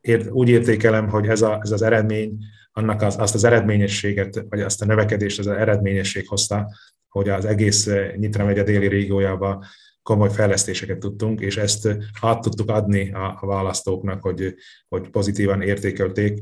[0.00, 2.38] ért, úgy értékelem, hogy ez, a, ez az eredmény,
[2.72, 6.72] annak az, azt az eredményességet, vagy azt a növekedést az eredményesség hozta,
[7.08, 9.64] hogy az egész Nyitra megye déli régiójába
[10.02, 14.54] komoly fejlesztéseket tudtunk, és ezt át tudtuk adni a, választóknak, hogy,
[14.88, 16.40] hogy pozitívan értékelték.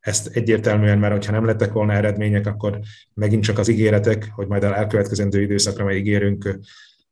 [0.00, 2.78] Ezt egyértelműen, mert ha nem lettek volna eredmények, akkor
[3.14, 6.58] megint csak az ígéretek, hogy majd elkövetkezendő időszakra majd ígérünk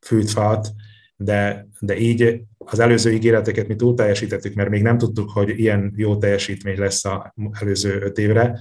[0.00, 0.72] fűt fát,
[1.16, 5.92] de, de így az előző ígéreteket mi túl teljesítettük, mert még nem tudtuk, hogy ilyen
[5.96, 7.20] jó teljesítmény lesz az
[7.60, 8.58] előző öt évre,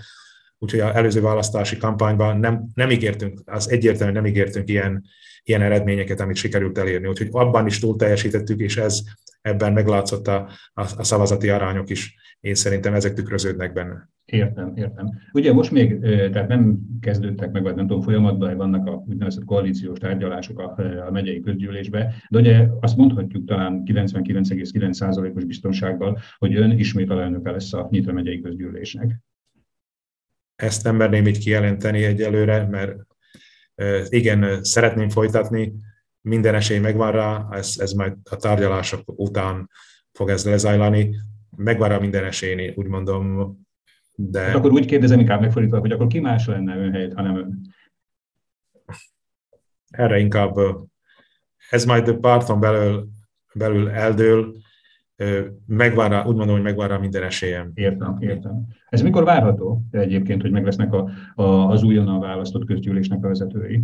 [0.66, 5.04] úgyhogy az előző választási kampányban nem, nem ígértünk, az egyértelműen nem ígértünk ilyen,
[5.44, 7.08] ilyen eredményeket, amit sikerült elérni.
[7.08, 9.02] Úgyhogy abban is túl teljesítettük, és ez
[9.42, 12.16] ebben meglátszott a, a, a szavazati arányok is.
[12.40, 14.10] Én szerintem ezek tükröződnek benne.
[14.26, 15.10] Értem, értem.
[15.34, 16.00] Ugye most még,
[16.32, 20.76] tehát nem kezdődtek meg, vagy nem tudom, folyamatban vannak a úgynevezett koalíciós tárgyalások a,
[21.08, 27.74] a megyei közgyűlésbe, de ugye azt mondhatjuk talán 99,9%-os biztonsággal, hogy ön ismét alelnöke lesz
[27.74, 29.20] a Nyitra megyei közgyűlésnek.
[30.56, 32.96] Ezt nem merném így kijelenteni egyelőre, mert
[34.10, 35.74] igen, szeretném folytatni,
[36.22, 39.70] minden esély megvan rá, ez, ez majd a tárgyalások után
[40.12, 41.16] fog ez lezajlani,
[41.56, 43.58] megvan rá minden esély, úgy mondom,
[44.16, 44.42] de...
[44.42, 47.74] Hát akkor úgy kérdezem inkább megfordítva, hogy akkor ki más lenne ön helyett, hanem ön?
[49.90, 50.56] Erre inkább
[51.70, 53.10] ez majd párton belül,
[53.54, 54.56] belül eldől,
[55.66, 57.72] megvár rá, úgy mondom, hogy megvár rá minden esélyem.
[57.74, 58.68] Értem, értem.
[58.90, 63.84] Ez mikor várható egyébként, hogy meg lesznek a, a, az újonnan választott közgyűlésnek a vezetői?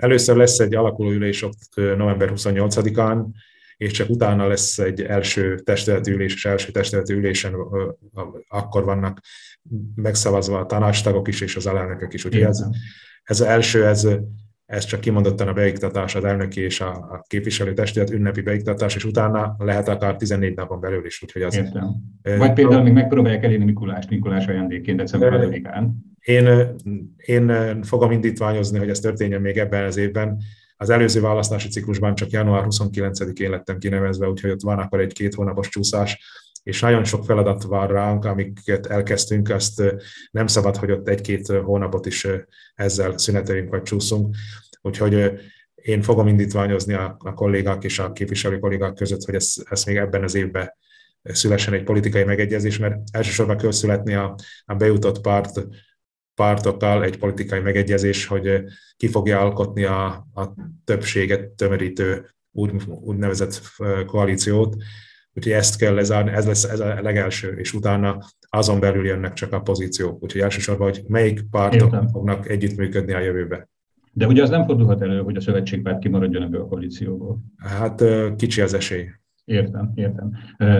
[0.00, 3.24] Először lesz egy alakuló ülés ott november 28-án,
[3.76, 7.54] és csak utána lesz egy első testületi ülés, és első testületi ülésen
[8.48, 9.20] akkor vannak
[9.94, 12.24] megszavazva a tanácstagok is, és az alelnökök is.
[12.24, 12.64] Úgyhogy ez,
[13.22, 14.08] ez az első, ez
[14.70, 19.54] ez csak kimondottan a beiktatás, az elnöki és a, a képviselőtestület ünnepi beiktatás, és utána
[19.58, 21.22] lehet akár 14 napon belül is.
[21.22, 21.94] Úgyhogy az, Értem.
[22.38, 25.88] Vagy például még megpróbálják elérni Mikulást, Mikulás ajándékként december 6-án.
[26.20, 26.48] Én,
[27.16, 30.36] én fogom indítványozni, hogy ez történjen még ebben az évben.
[30.76, 35.34] Az előző választási ciklusban csak január 29-én lettem kinevezve, úgyhogy ott van akkor egy két
[35.34, 36.18] hónapos csúszás
[36.62, 39.82] és nagyon sok feladat vár ránk, amiket elkezdtünk, azt
[40.30, 42.26] nem szabad, hogy ott egy-két hónapot is
[42.74, 44.34] ezzel szünetelünk vagy csúszunk.
[44.80, 45.32] Úgyhogy
[45.74, 49.96] én fogom indítványozni a, a kollégák és a képviselő kollégák között, hogy ez, ez még
[49.96, 50.72] ebben az évben
[51.22, 55.66] szülessen egy politikai megegyezés, mert elsősorban kell születni a, a bejutott párt,
[56.34, 58.62] pártokkal egy politikai megegyezés, hogy
[58.96, 63.60] ki fogja alkotni a, a többséget tömörítő úgy, úgynevezett
[64.06, 64.76] koalíciót,
[65.34, 69.52] Úgyhogy ezt kell lezárni, ez lesz ez a legelső, és utána azon belül jönnek csak
[69.52, 70.22] a pozíciók.
[70.22, 72.08] Úgyhogy elsősorban, hogy melyik pártok Értem.
[72.08, 73.68] fognak együttműködni a jövőbe.
[74.12, 77.38] De ugye az nem fordulhat elő, hogy a szövetségpárt kimaradjon ebből a koalícióból.
[77.56, 78.04] Hát
[78.36, 79.08] kicsi az esély.
[79.50, 80.30] Értem, értem.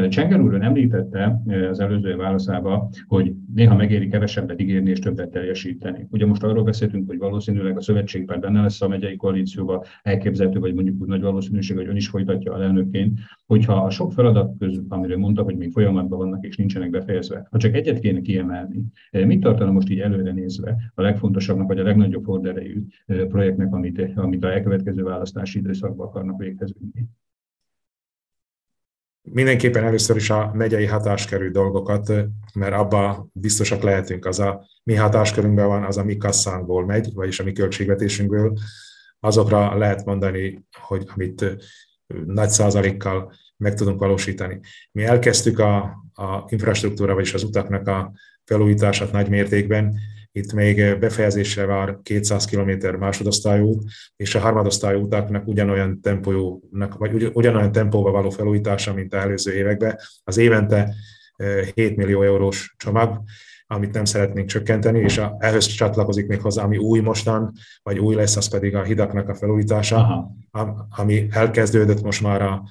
[0.09, 6.07] Csenger úr említette az előző válaszába, hogy néha megéri kevesebbet ígérni és többet teljesíteni.
[6.11, 10.75] Ugye most arról beszéltünk, hogy valószínűleg a szövetségpár benne lesz a megyei koalícióba, elképzelhető, vagy
[10.75, 14.85] mondjuk úgy nagy valószínűség, hogy ön is folytatja a elnökként, hogyha a sok feladat közül,
[14.89, 19.41] amiről mondta, hogy még folyamatban vannak és nincsenek befejezve, ha csak egyet kéne kiemelni, mit
[19.41, 24.53] tartana most így előre nézve a legfontosabbnak, vagy a legnagyobb horderejű projektnek, amit, amit a
[24.53, 27.09] elkövetkező választási időszakban akarnak végezni?
[29.23, 32.13] Mindenképpen először is a megyei hatáskerű dolgokat,
[32.55, 37.41] mert abba biztosak lehetünk, az a mi hatáskörünkben van, az a mi kasszánkból megy, vagyis
[37.41, 38.59] a mi költségvetésünkből.
[39.21, 41.57] Azokra lehet mondani, hogy amit
[42.27, 44.61] nagy százalékkal meg tudunk valósítani.
[44.93, 45.77] Mi elkezdtük a,
[46.13, 48.13] a infrastruktúra, vagyis az utaknak a
[48.45, 49.99] felújítását nagy mértékben,
[50.33, 53.85] itt még befejezésre vár 200 km másodosztályú út,
[54.17, 59.99] és a harmadosztályú utaknak ugyanolyan tempónak, vagy ugyanolyan tempóval való felújítása, mint az előző években.
[60.25, 60.95] Az évente
[61.75, 63.23] 7 millió eurós csomag,
[63.67, 68.15] amit nem szeretnénk csökkenteni, és a, ehhez csatlakozik még hozzá, ami új mostan, vagy új
[68.15, 69.97] lesz, az pedig a hidaknak a felújítása,
[70.51, 70.87] Aha.
[70.89, 72.63] ami elkezdődött most már a,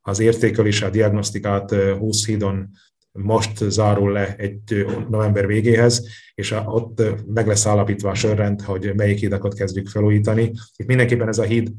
[0.00, 2.70] az értékelés, a diagnosztikát 20 hídon
[3.18, 9.18] most zárul le egy november végéhez, és ott meg lesz állapítva a sorrend, hogy melyik
[9.18, 10.52] hídakat kezdjük felújítani.
[10.76, 11.72] Itt mindenképpen ez a híd,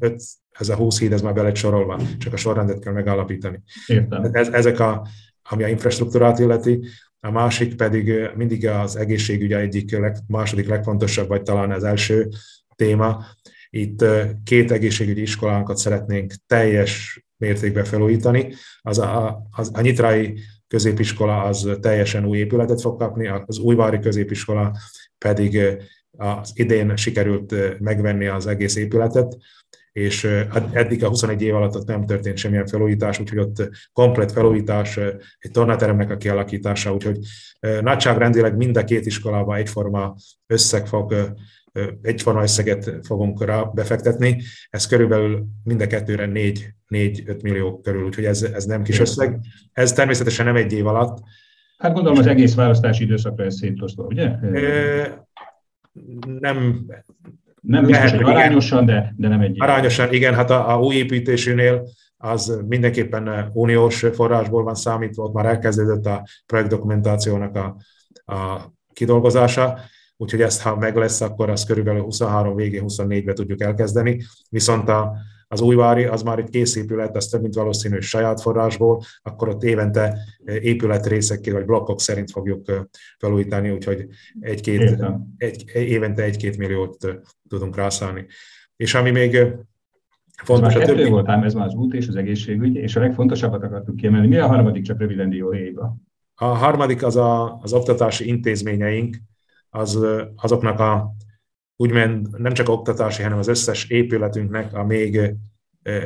[0.52, 3.62] ez a 20 híd, ez már be lett sorolva, csak a sorrendet kell megállapítani.
[3.88, 4.30] Értem.
[4.32, 5.08] Ez, ezek a,
[5.50, 6.80] ami a infrastruktúrát illeti,
[7.20, 12.30] a másik pedig mindig az egészségügy egyik leg, második legfontosabb, vagy talán az első
[12.76, 13.26] téma.
[13.70, 14.06] Itt
[14.44, 18.54] két egészségügyi iskolánkat szeretnénk teljes mértékben felújítani.
[18.82, 24.78] Az a, az, a nyitrai középiskola az teljesen új épületet fog kapni, az újvári középiskola
[25.18, 25.60] pedig
[26.18, 29.38] az idén sikerült megvenni az egész épületet,
[29.92, 30.24] és
[30.72, 34.98] eddig a 21 év alatt ott nem történt semmilyen felújítás, úgyhogy ott komplet felújítás,
[35.40, 37.18] egy tornateremnek a kialakítása, úgyhogy
[37.82, 40.16] nagyságrendileg mind a két iskolában egyforma
[40.48, 41.34] összeg fog
[42.02, 48.44] egyforma összeget fogunk rá befektetni, ez körülbelül mind a kettőre 4-5 millió körül, úgyhogy ez,
[48.44, 49.40] ez nem kis összeg.
[49.74, 51.18] Ez természetesen nem egy év alatt.
[51.78, 54.32] Hát gondolom az egész választási időszakra ez szétosztva, ugye?
[56.40, 56.86] Nem,
[57.62, 61.88] nem biztos, hogy arányosan, de, de nem egy Arányosan, igen, hát a, a új építésűnél
[62.18, 67.76] az mindenképpen uniós forrásból van számítva, ott már elkezdődött a projektdokumentációnak a,
[68.34, 69.80] a kidolgozása,
[70.18, 75.18] úgyhogy ezt, ha meg lesz, akkor az körülbelül 23 végén, 24-ben tudjuk elkezdeni, viszont a,
[75.48, 79.64] az újvári, az már egy kész épület, az több mint valószínű saját forrásból, akkor ott
[79.64, 82.66] évente épületrészekké vagy blokkok szerint fogjuk
[83.18, 84.08] felújítani, úgyhogy
[84.40, 85.06] egy-két,
[85.38, 88.26] egy, évente egy-két milliót tudunk rászállni.
[88.76, 89.38] És ami még
[90.44, 90.74] fontos...
[90.74, 91.10] Ez már a többi...
[91.10, 94.28] volt ám, ez már az út és az egészségügy, és a legfontosabbat akartuk kiemelni.
[94.28, 95.96] Mi a harmadik, csak röviden dióhéjba?
[96.36, 99.18] A harmadik az a, az oktatási intézményeink,
[99.76, 100.00] az,
[100.36, 101.16] azoknak a
[101.76, 105.36] úgymond nem csak oktatási, hanem az összes épületünknek a még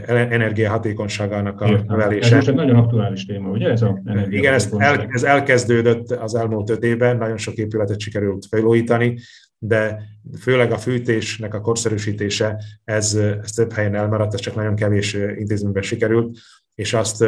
[0.08, 2.36] energiahatékonyságának a növelése.
[2.36, 6.70] Ez egy nagyon aktuális téma, ugye ez a Igen, ez, el, ez elkezdődött az elmúlt
[6.70, 9.20] öt évben, nagyon sok épületet sikerült felújítani,
[9.58, 10.02] de
[10.40, 15.84] főleg a fűtésnek a korszerűsítése, ez, ez több helyen elmaradt, ez csak nagyon kevés intézményben
[15.84, 16.38] sikerült,
[16.76, 17.26] és azt,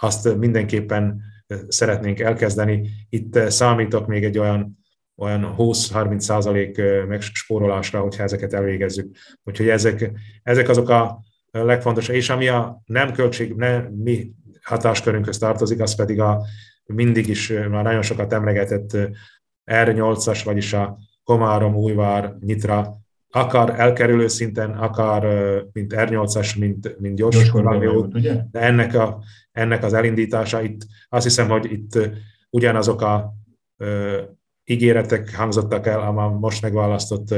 [0.00, 1.20] azt mindenképpen
[1.68, 2.88] szeretnénk elkezdeni.
[3.08, 4.78] Itt számítok még egy olyan
[5.18, 9.16] olyan 20-30 százalék megspórolásra, hogyha ezeket elvégezzük.
[9.44, 10.10] Úgyhogy ezek,
[10.42, 16.20] ezek azok a legfontosabb, és ami a nem költség, nem mi hatáskörünkhöz tartozik, az pedig
[16.20, 16.42] a
[16.84, 18.96] mindig is már nagyon sokat emlegetett
[19.70, 22.96] R8-as, vagyis a Komárom, Újvár, Nyitra,
[23.30, 25.22] akár elkerülő szinten, akár
[25.72, 27.50] mint R8-as, mint, mint gyors, gyors
[28.50, 32.10] de ennek, a, ennek az elindítása itt, azt hiszem, hogy itt
[32.50, 33.32] ugyanazok a
[34.68, 37.34] ígéretek hangzottak el a most megválasztott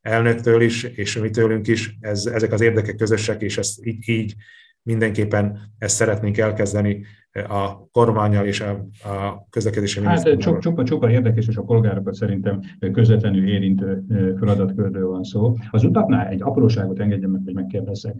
[0.00, 1.96] elnöktől is, és mi tőlünk is.
[2.00, 4.34] Ez, ezek az érdekek közösek, és ezt így, így
[4.82, 8.70] mindenképpen ezt szeretnénk elkezdeni a kormányjal és a,
[9.08, 12.60] a közlekedési Hát csupa, csupa érdekes, és a polgárokat szerintem
[12.92, 14.04] közvetlenül érintő
[14.38, 15.56] feladatkörről van szó.
[15.70, 18.14] Az utaknál egy apróságot engedjen meg, hogy megkérdezzek.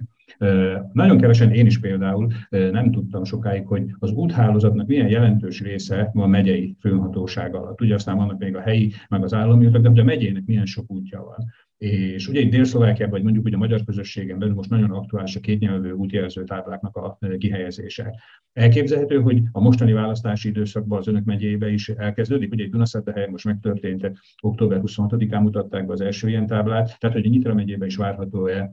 [0.92, 6.30] Nagyon kevesen én is például nem tudtam sokáig, hogy az úthálózatnak milyen jelentős része van
[6.30, 7.80] megyei főhatóság alatt.
[7.80, 10.90] Ugye aztán vannak még a helyi, meg az állami utak, de a megyének milyen sok
[10.90, 11.46] útja van.
[11.82, 15.40] És ugye itt Dél-Szlovákiában, vagy mondjuk ugye a magyar közösségen belül most nagyon aktuális a
[15.40, 18.20] kétnyelvű útjelző tábláknak a kihelyezése.
[18.52, 23.44] Elképzelhető, hogy a mostani választási időszakban az önök megyébe is elkezdődik, ugye egy Dunaszerte most
[23.44, 27.96] megtörtént, október 26-án mutatták be az első ilyen táblát, tehát hogy a Nyitra megyébe is
[27.96, 28.70] várható-e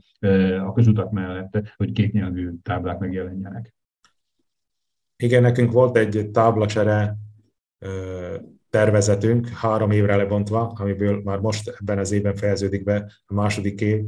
[0.66, 3.76] a közutak mellett, hogy kétnyelvű táblák megjelenjenek.
[5.16, 7.16] Igen, nekünk volt egy táblacsere
[8.70, 14.04] tervezetünk három évre lebontva, amiből már most ebben az évben fejeződik be a második év.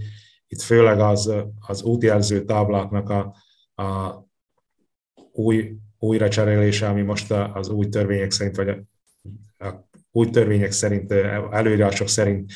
[0.47, 1.33] Itt főleg az,
[1.67, 3.35] az útjelző tábláknak a,
[3.83, 4.19] a
[5.31, 8.77] új, újra cserélése, ami most az új törvények szerint, vagy a,
[9.65, 11.11] a új törvények szerint,
[11.51, 12.51] előírások szerint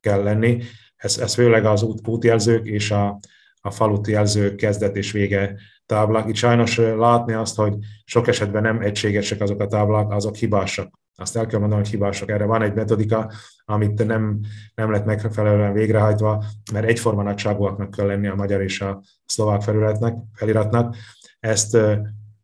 [0.00, 0.62] kell lenni.
[0.96, 3.18] Ez, ez főleg az út, útjelzők és a,
[3.60, 6.28] a falut jelző kezdet és vége táblák.
[6.28, 11.36] Itt sajnos látni azt, hogy sok esetben nem egységesek azok a táblák, azok hibásak azt
[11.36, 12.30] el kell mondanom, hogy hibások.
[12.30, 13.32] Erre van egy metodika,
[13.64, 14.40] amit nem,
[14.74, 20.16] nem lett megfelelően végrehajtva, mert egyforma nagyságúaknak kell lenni a magyar és a szlovák felületnek,
[20.34, 20.96] feliratnak.
[21.40, 21.78] Ezt,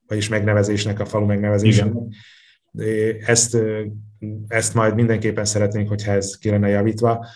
[0.06, 1.92] vagyis megnevezésnek, a falu megnevezésnek.
[3.26, 3.58] Ezt,
[4.48, 7.26] ezt majd mindenképpen szeretnénk, hogyha ez ki lenne javítva.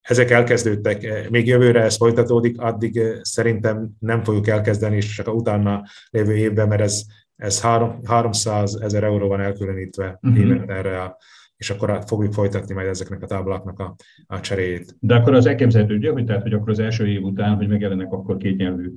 [0.00, 5.82] Ezek elkezdődtek, még jövőre ez folytatódik, addig szerintem nem fogjuk elkezdeni, és csak a utána
[6.10, 7.02] lévő évben, mert ez
[7.36, 10.40] ez három, 300 ezer euró van elkülönítve uh-huh.
[10.40, 11.16] évente erre a,
[11.56, 13.94] és akkor fogjuk folytatni majd ezeknek a tábláknak a,
[14.26, 14.96] a cseréjét.
[15.00, 18.12] De akkor az elképzelhető, ugye, hogy, tehát, hogy akkor az első év után, hogy megjelennek
[18.12, 18.92] akkor kétnyelvű,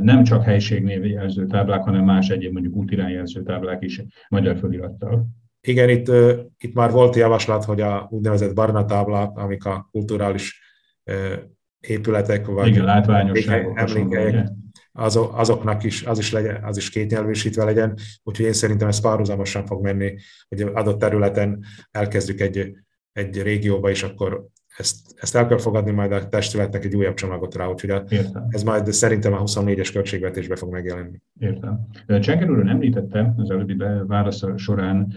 [0.00, 5.26] nem csak helységnévjelző táblák, hanem más egyéb mondjuk útirányjelző táblák is magyar felirattal.
[5.60, 6.12] Igen, itt,
[6.58, 10.60] itt már volt javaslat, hogy a úgynevezett barna táblák, amik a kulturális
[11.80, 14.48] épületek, vagy Igen, látványosságok, emlékek,
[14.96, 19.82] azoknak is, az is, legyen, az is kétnyelvűsítve legyen, úgyhogy én szerintem ez párhuzamosan fog
[19.82, 20.16] menni,
[20.48, 22.72] hogy adott területen elkezdjük egy,
[23.12, 27.54] egy régióba, és akkor ezt, ezt el kell fogadni majd a testületnek egy újabb csomagot
[27.54, 28.04] rá, úgyhogy a,
[28.48, 31.20] ez majd szerintem a 24-es költségvetésbe fog megjelenni.
[31.38, 31.86] Értem.
[32.20, 35.12] Csenker úr említette az előbbi válasz során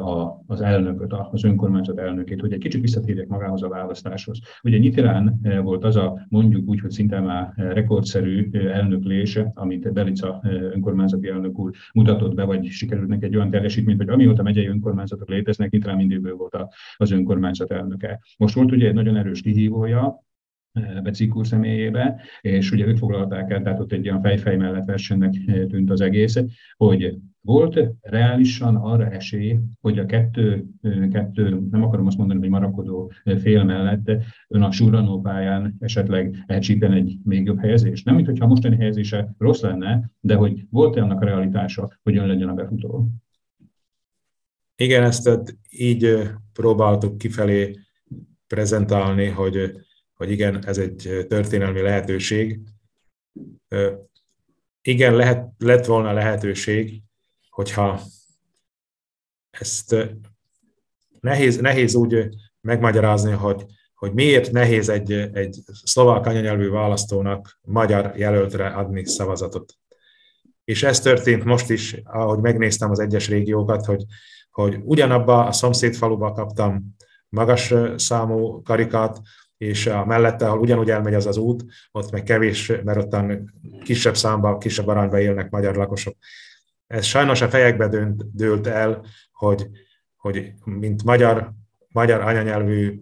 [0.00, 4.38] a, az elnököt, az önkormányzat elnökét, hogy egy kicsit visszatérjek magához a választáshoz.
[4.62, 10.42] Ugye Nyitirán volt az a mondjuk úgy, hogy szinte már rekordszerű elnöklés, amit Belica
[10.72, 15.28] önkormányzati elnök úr mutatott be, vagy sikerült neki egy olyan teljesítményt, hogy amióta megyei önkormányzatok
[15.28, 16.56] léteznek, Nyitirán mindig volt
[16.96, 18.20] az önkormányzat elnöke.
[18.36, 20.24] Most volt ugye egy nagyon erős kihívója,
[20.72, 24.84] eh, Becik úr személyébe, és ugye őt foglalták el, tehát ott egy ilyen fejfej mellett
[24.84, 26.36] versenynek eh, tűnt az egész,
[26.76, 32.48] hogy volt reálisan arra esély, hogy a kettő, eh, kettő nem akarom azt mondani, hogy
[32.48, 34.10] marakodó fél mellett
[34.48, 38.02] ön a surranó pályán esetleg elcsípen egy még jobb helyezés.
[38.02, 42.26] Nem, mintha a mostani helyezése rossz lenne, de hogy volt-e annak a realitása, hogy ön
[42.26, 43.08] legyen a befutó?
[44.80, 45.30] Igen, ezt
[45.70, 47.78] így próbáltuk kifelé
[48.54, 49.70] prezentálni, hogy,
[50.14, 52.60] hogy igen, ez egy történelmi lehetőség.
[54.82, 57.02] Igen, lehet, lett volna lehetőség,
[57.50, 58.00] hogyha
[59.50, 59.96] ezt
[61.20, 62.28] nehéz, nehéz úgy
[62.60, 69.74] megmagyarázni, hogy, hogy miért nehéz egy, egy szlovák anyanyelvű választónak magyar jelöltre adni szavazatot.
[70.64, 74.04] És ez történt most is, ahogy megnéztem az egyes régiókat, hogy,
[74.50, 76.94] hogy ugyanabba a szomszédfaluba kaptam
[77.30, 79.20] magas számú karikát,
[79.56, 83.52] és a mellette, ahol ugyanúgy elmegy az az út, ott meg kevés, mert ottan
[83.84, 86.16] kisebb számban, kisebb arányban élnek magyar lakosok.
[86.86, 89.68] Ez sajnos a fejekbe dönt, dőlt el, hogy,
[90.16, 91.52] hogy mint magyar,
[91.88, 93.00] magyar anyanyelvű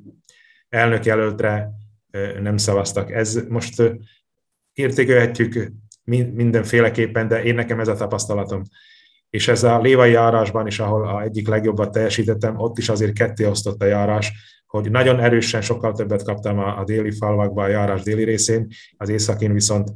[0.69, 1.71] elnökjelöltre
[2.41, 3.11] nem szavaztak.
[3.11, 3.83] Ez most
[4.73, 5.73] értékelhetjük
[6.05, 8.63] mindenféleképpen, de én nekem ez a tapasztalatom
[9.31, 13.47] és ez a lévai járásban is, ahol a egyik legjobbat teljesítettem, ott is azért ketté
[13.47, 14.33] osztott a járás,
[14.67, 18.67] hogy nagyon erősen sokkal többet kaptam a, a déli falvakban, a járás déli részén,
[18.97, 19.91] az északén viszont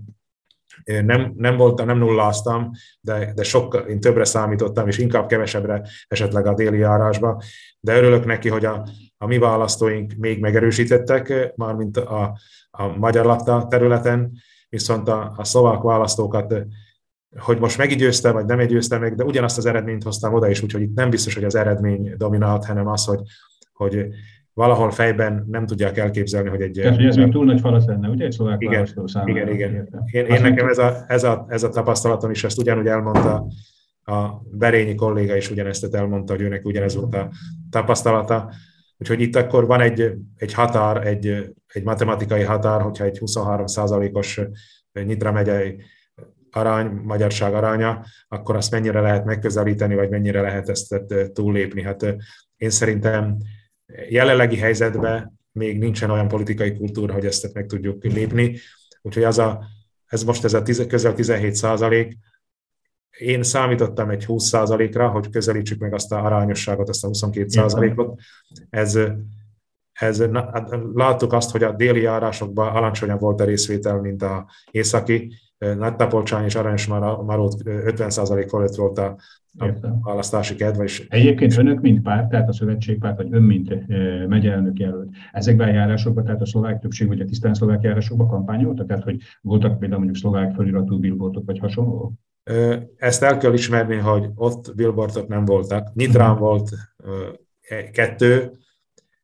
[0.85, 2.71] nem, nem voltam, nem nulláztam,
[3.01, 7.43] de, de sokkal, én többre számítottam, és inkább kevesebbre esetleg a déli járásba,
[7.81, 8.87] de örülök neki, hogy a,
[9.19, 12.39] a mi választóink még megerősítettek, mármint a,
[12.71, 14.33] a magyar lakta területen,
[14.69, 16.55] viszont a, a szlovák választókat
[17.39, 20.83] hogy most meggyőzte, vagy nem győzte meg, de ugyanazt az eredményt hoztam oda is, úgyhogy
[20.83, 23.21] itt nem biztos, hogy az eredmény dominált, hanem az, hogy,
[23.73, 24.07] hogy
[24.55, 26.79] valahol fejben nem tudják elképzelni, hogy egy...
[26.83, 29.31] Tehát, hogy ez még túl nagy falat lenne, ugye egy szlovák igen, számára?
[29.31, 29.89] Igen, igen.
[30.11, 33.47] Én, én nekem ez a, ez, a, ez a tapasztalatom is, ezt ugyanúgy elmondta
[34.05, 37.31] a Berényi kolléga is ugyanezt elmondta, hogy őnek ugyanez volt a
[37.71, 38.53] tapasztalata.
[38.99, 41.27] Úgyhogy itt akkor van egy, egy határ, egy,
[41.67, 44.41] egy matematikai határ, hogyha egy 23% os
[44.93, 45.83] Nyitra megyei
[46.57, 51.83] arány, magyarság aránya, akkor azt mennyire lehet megközelíteni, vagy mennyire lehet ezt túllépni.
[51.83, 52.17] Hát
[52.57, 53.37] én szerintem
[54.09, 58.59] jelenlegi helyzetben még nincsen olyan politikai kultúra, hogy ezt meg tudjuk lépni.
[59.03, 59.65] Úgyhogy az a,
[60.07, 62.19] ez most ez a tiz, közel 17 százalék,
[63.19, 68.21] én számítottam egy 20 százalékra, hogy közelítsük meg azt a arányosságot, azt a 22 százalékot.
[68.71, 68.99] Ez,
[69.93, 75.35] ez, hát láttuk azt, hogy a déli járásokban alacsonyabb volt a részvétel, mint a északi,
[75.77, 79.17] nagy Tapolcsány és Aranyos Marót 50% fölött volt a,
[79.59, 79.67] a
[80.03, 80.85] választási kedve.
[80.85, 83.89] És Egyébként önök, mint párt, tehát a szövetségpárt, vagy ön, mint
[84.29, 88.87] megyelenők jelölt, ezekben a járásokban, tehát a szlovák többség, vagy a tisztán szlovák járásokban kampányoltak?
[88.87, 92.13] Tehát, hogy voltak például mondjuk szlovák feliratú billboardok, vagy hasonló?
[92.97, 95.95] Ezt el kell ismerni, hogy ott billboardok nem voltak.
[95.95, 96.71] Nitrán volt
[97.61, 98.51] e, kettő,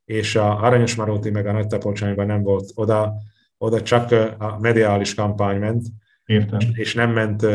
[0.04, 2.70] és a Aranyos Maróti meg a Nagy Tapolcsányban nem volt.
[2.74, 3.14] Oda,
[3.58, 5.86] oda csak a mediális kampány ment,
[6.28, 6.58] Értem.
[6.72, 7.46] És nem ment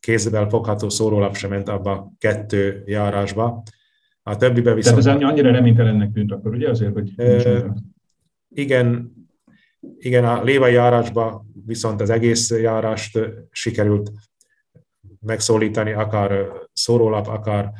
[0.00, 3.62] kézzel fogható szórólap sem ment abba a kettő járásba.
[4.22, 5.02] A többibe viszont...
[5.02, 7.12] Tehát ez annyira reménytelennek tűnt akkor, ugye azért, hogy...
[7.16, 7.64] E,
[8.48, 9.12] igen,
[9.98, 13.18] igen, a lévai járásba viszont az egész járást
[13.50, 14.12] sikerült
[15.20, 17.72] megszólítani, akár szórólap, akár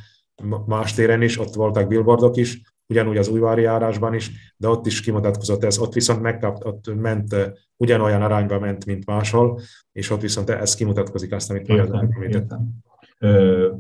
[0.67, 5.01] más téren is, ott voltak billboardok is, ugyanúgy az újvári járásban is, de ott is
[5.01, 7.37] kimutatkozott ez, ott viszont megkapt, ott ment,
[7.77, 9.61] ugyanolyan arányba ment, mint máshol,
[9.93, 12.69] és ott viszont ez kimutatkozik azt, amit értem, értem.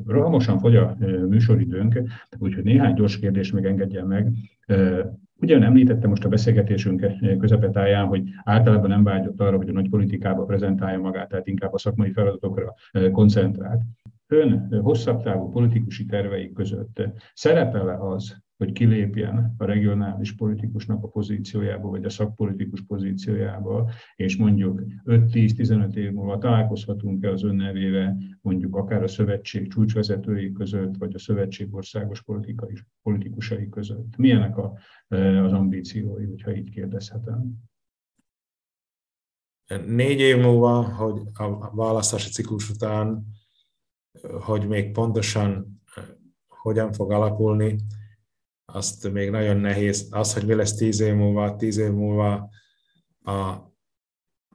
[0.07, 0.97] Rohamosan fogy a
[1.29, 2.01] műsoridőnk,
[2.39, 4.33] úgyhogy néhány gyors kérdést még engedjen meg.
[5.41, 7.07] Ugyan említette most a beszélgetésünk
[7.39, 11.79] közepetáján, hogy általában nem vágyott arra, hogy a nagy politikába prezentálja magát, tehát inkább a
[11.79, 12.75] szakmai feladatokra
[13.13, 13.81] koncentrált.
[14.27, 17.03] Ön hosszabb távú politikusi tervei között
[17.35, 24.83] szerepele az, hogy kilépjen a regionális politikusnak a pozíciójába, vagy a szakpolitikus pozíciójába, és mondjuk
[25.05, 31.75] 5-10-15 év múlva találkozhatunk-e az önnevével, mondjuk akár a szövetség csúcsvezetői között, vagy a szövetség
[31.75, 34.17] országos politikai, politikusai között.
[34.17, 34.79] Milyenek a,
[35.45, 37.55] az ambíciói, hogyha így kérdezhetem?
[39.87, 43.27] Négy év múlva, hogy a választási ciklus után,
[44.41, 45.81] hogy még pontosan
[46.47, 47.77] hogyan fog alakulni,
[48.67, 50.09] azt még nagyon nehéz.
[50.11, 52.49] Az, hogy mi lesz tíz év múlva, tíz év múlva
[53.25, 53.55] a,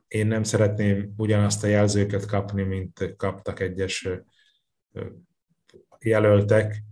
[0.08, 4.10] én nem szeretném ugyanazt a jelzőket kapni, mint kaptak egyes
[6.00, 6.84] jelöltek.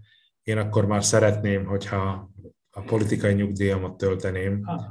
[0.44, 2.32] Én akkor már szeretném, hogyha
[2.70, 4.62] a politikai nyugdíjamat tölteném.
[4.64, 4.82] Ah.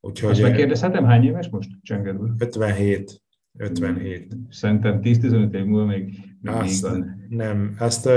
[0.00, 2.34] Úgyhogy, Azt megkérdezhetem, hány éves most, Csenged úr?
[2.38, 3.22] 57.
[3.58, 4.36] 57.
[4.48, 6.04] Szerintem 10-15 év múlva még,
[6.40, 7.26] még azt, van.
[7.28, 8.08] Nem, ezt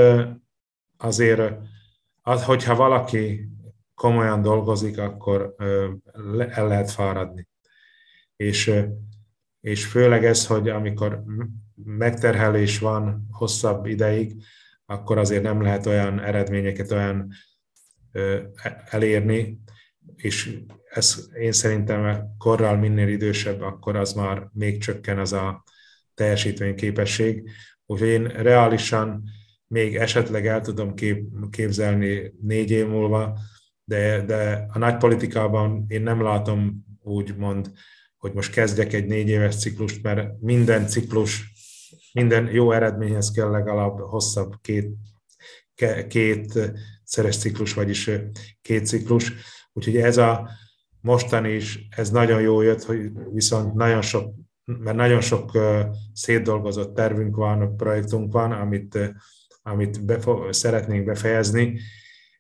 [0.98, 1.58] azért
[2.22, 3.50] az, hogyha valaki
[3.94, 5.56] komolyan dolgozik, akkor
[6.50, 7.48] el lehet fáradni.
[8.36, 8.72] És,
[9.62, 11.24] és főleg ez, hogy amikor
[11.84, 14.44] megterhelés van hosszabb ideig,
[14.86, 17.34] akkor azért nem lehet olyan eredményeket olyan
[18.90, 19.60] elérni,
[20.16, 20.60] és
[20.90, 25.64] ez én szerintem korral minél idősebb, akkor az már még csökken az a
[26.14, 27.50] teljesítményképesség.
[27.86, 29.24] Úgyhogy én reálisan
[29.72, 33.38] még esetleg el tudom kép, képzelni négy év múlva,
[33.84, 37.72] de, de a nagy politikában én nem látom úgy mond,
[38.18, 41.52] hogy most kezdjek egy négy éves ciklust, mert minden ciklus,
[42.14, 44.90] minden jó eredményhez kell legalább hosszabb két,
[46.08, 46.60] két
[47.04, 48.10] szeres ciklus, vagyis
[48.62, 49.34] két ciklus.
[49.74, 50.50] Úgyhogy ez a
[51.02, 54.34] mostani is, ez nagyon jó jött, hogy viszont nagyon sok,
[54.66, 55.58] mert nagyon sok
[56.14, 58.98] szétdolgozott tervünk van, projektunk van, amit
[59.62, 61.80] amit befo- szeretnénk befejezni,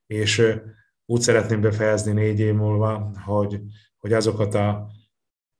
[0.05, 0.59] és
[1.05, 3.61] úgy szeretném befejezni négy év múlva, hogy,
[3.97, 4.91] hogy azokat a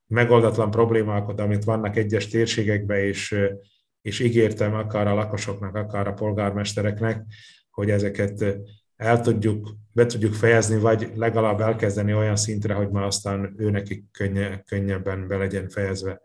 [0.07, 3.36] megoldatlan problémákat, amit vannak egyes térségekben, és,
[4.01, 7.26] és ígértem akár a lakosoknak, akár a polgármestereknek,
[7.70, 8.45] hogy ezeket
[8.95, 14.64] el tudjuk, be tudjuk fejezni, vagy legalább elkezdeni olyan szintre, hogy már aztán őnekik könnye,
[14.68, 16.22] könnyebben be legyen fejezve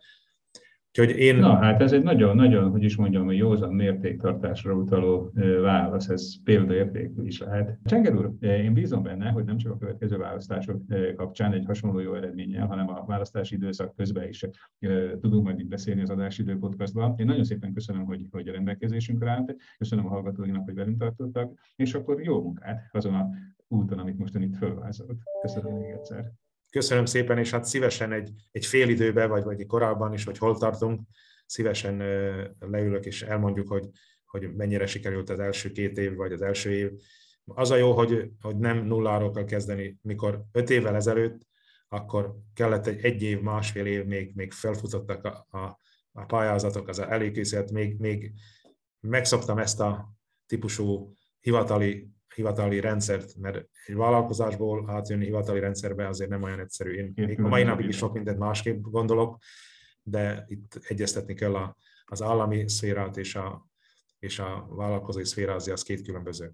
[0.98, 1.36] Úgyhogy én...
[1.36, 5.30] Na hát ez egy nagyon-nagyon, hogy is mondjam, hogy józan mértéktartásra utaló
[5.62, 7.78] válasz, ez példaértékű is lehet.
[7.84, 10.82] Csenger úr, én bízom benne, hogy nem csak a következő választások
[11.16, 14.44] kapcsán egy hasonló jó eredménnyel, hanem a választási időszak közben is
[15.20, 17.14] tudunk majd itt beszélni az adásidő podcastban.
[17.16, 21.52] Én nagyon szépen köszönöm, hogy, hogy a rendelkezésünkre állt, köszönöm a hallgatóinak, hogy velünk tartottak,
[21.76, 23.28] és akkor jó munkát azon a
[23.68, 25.18] úton, amit most itt fölvázolt.
[25.42, 26.32] Köszönöm még egyszer.
[26.70, 30.56] Köszönöm szépen, és hát szívesen egy, egy fél időbe, vagy, vagy korábban is, hogy hol
[30.56, 31.00] tartunk,
[31.46, 31.96] szívesen
[32.58, 33.88] leülök és elmondjuk, hogy,
[34.24, 36.90] hogy mennyire sikerült az első két év, vagy az első év.
[37.44, 39.96] Az a jó, hogy, hogy nem nulláról kell kezdeni.
[40.02, 41.46] Mikor öt évvel ezelőtt,
[41.88, 45.78] akkor kellett egy, egy év, másfél év, még, még felfutottak a, a,
[46.12, 48.32] a pályázatok, az előkészület, még, még
[49.00, 50.12] megszoktam ezt a
[50.46, 53.56] típusú hivatali hivatali rendszert, mert
[53.86, 56.90] egy vállalkozásból átjönni hivatali rendszerbe azért nem olyan egyszerű.
[56.92, 59.38] Én még a mai napig is sok mindent másképp gondolok,
[60.02, 63.66] de itt egyeztetni kell a, az állami szférát és a,
[64.18, 66.52] és a vállalkozói szféra, azért az két különböző.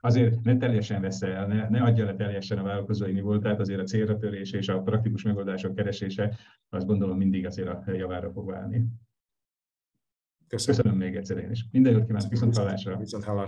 [0.00, 3.84] Azért ne teljesen vesz el, ne, ne adja le teljesen a vállalkozói tehát azért a
[3.84, 8.84] célra törés és a praktikus megoldások keresése, azt gondolom mindig azért a javára fog válni.
[10.48, 10.76] Köszönöm.
[10.76, 11.64] Köszönöm még egyszer én is.
[11.70, 12.96] Minden jót kívánok, viszont hallásra.
[12.96, 13.46] Viszont hallásra.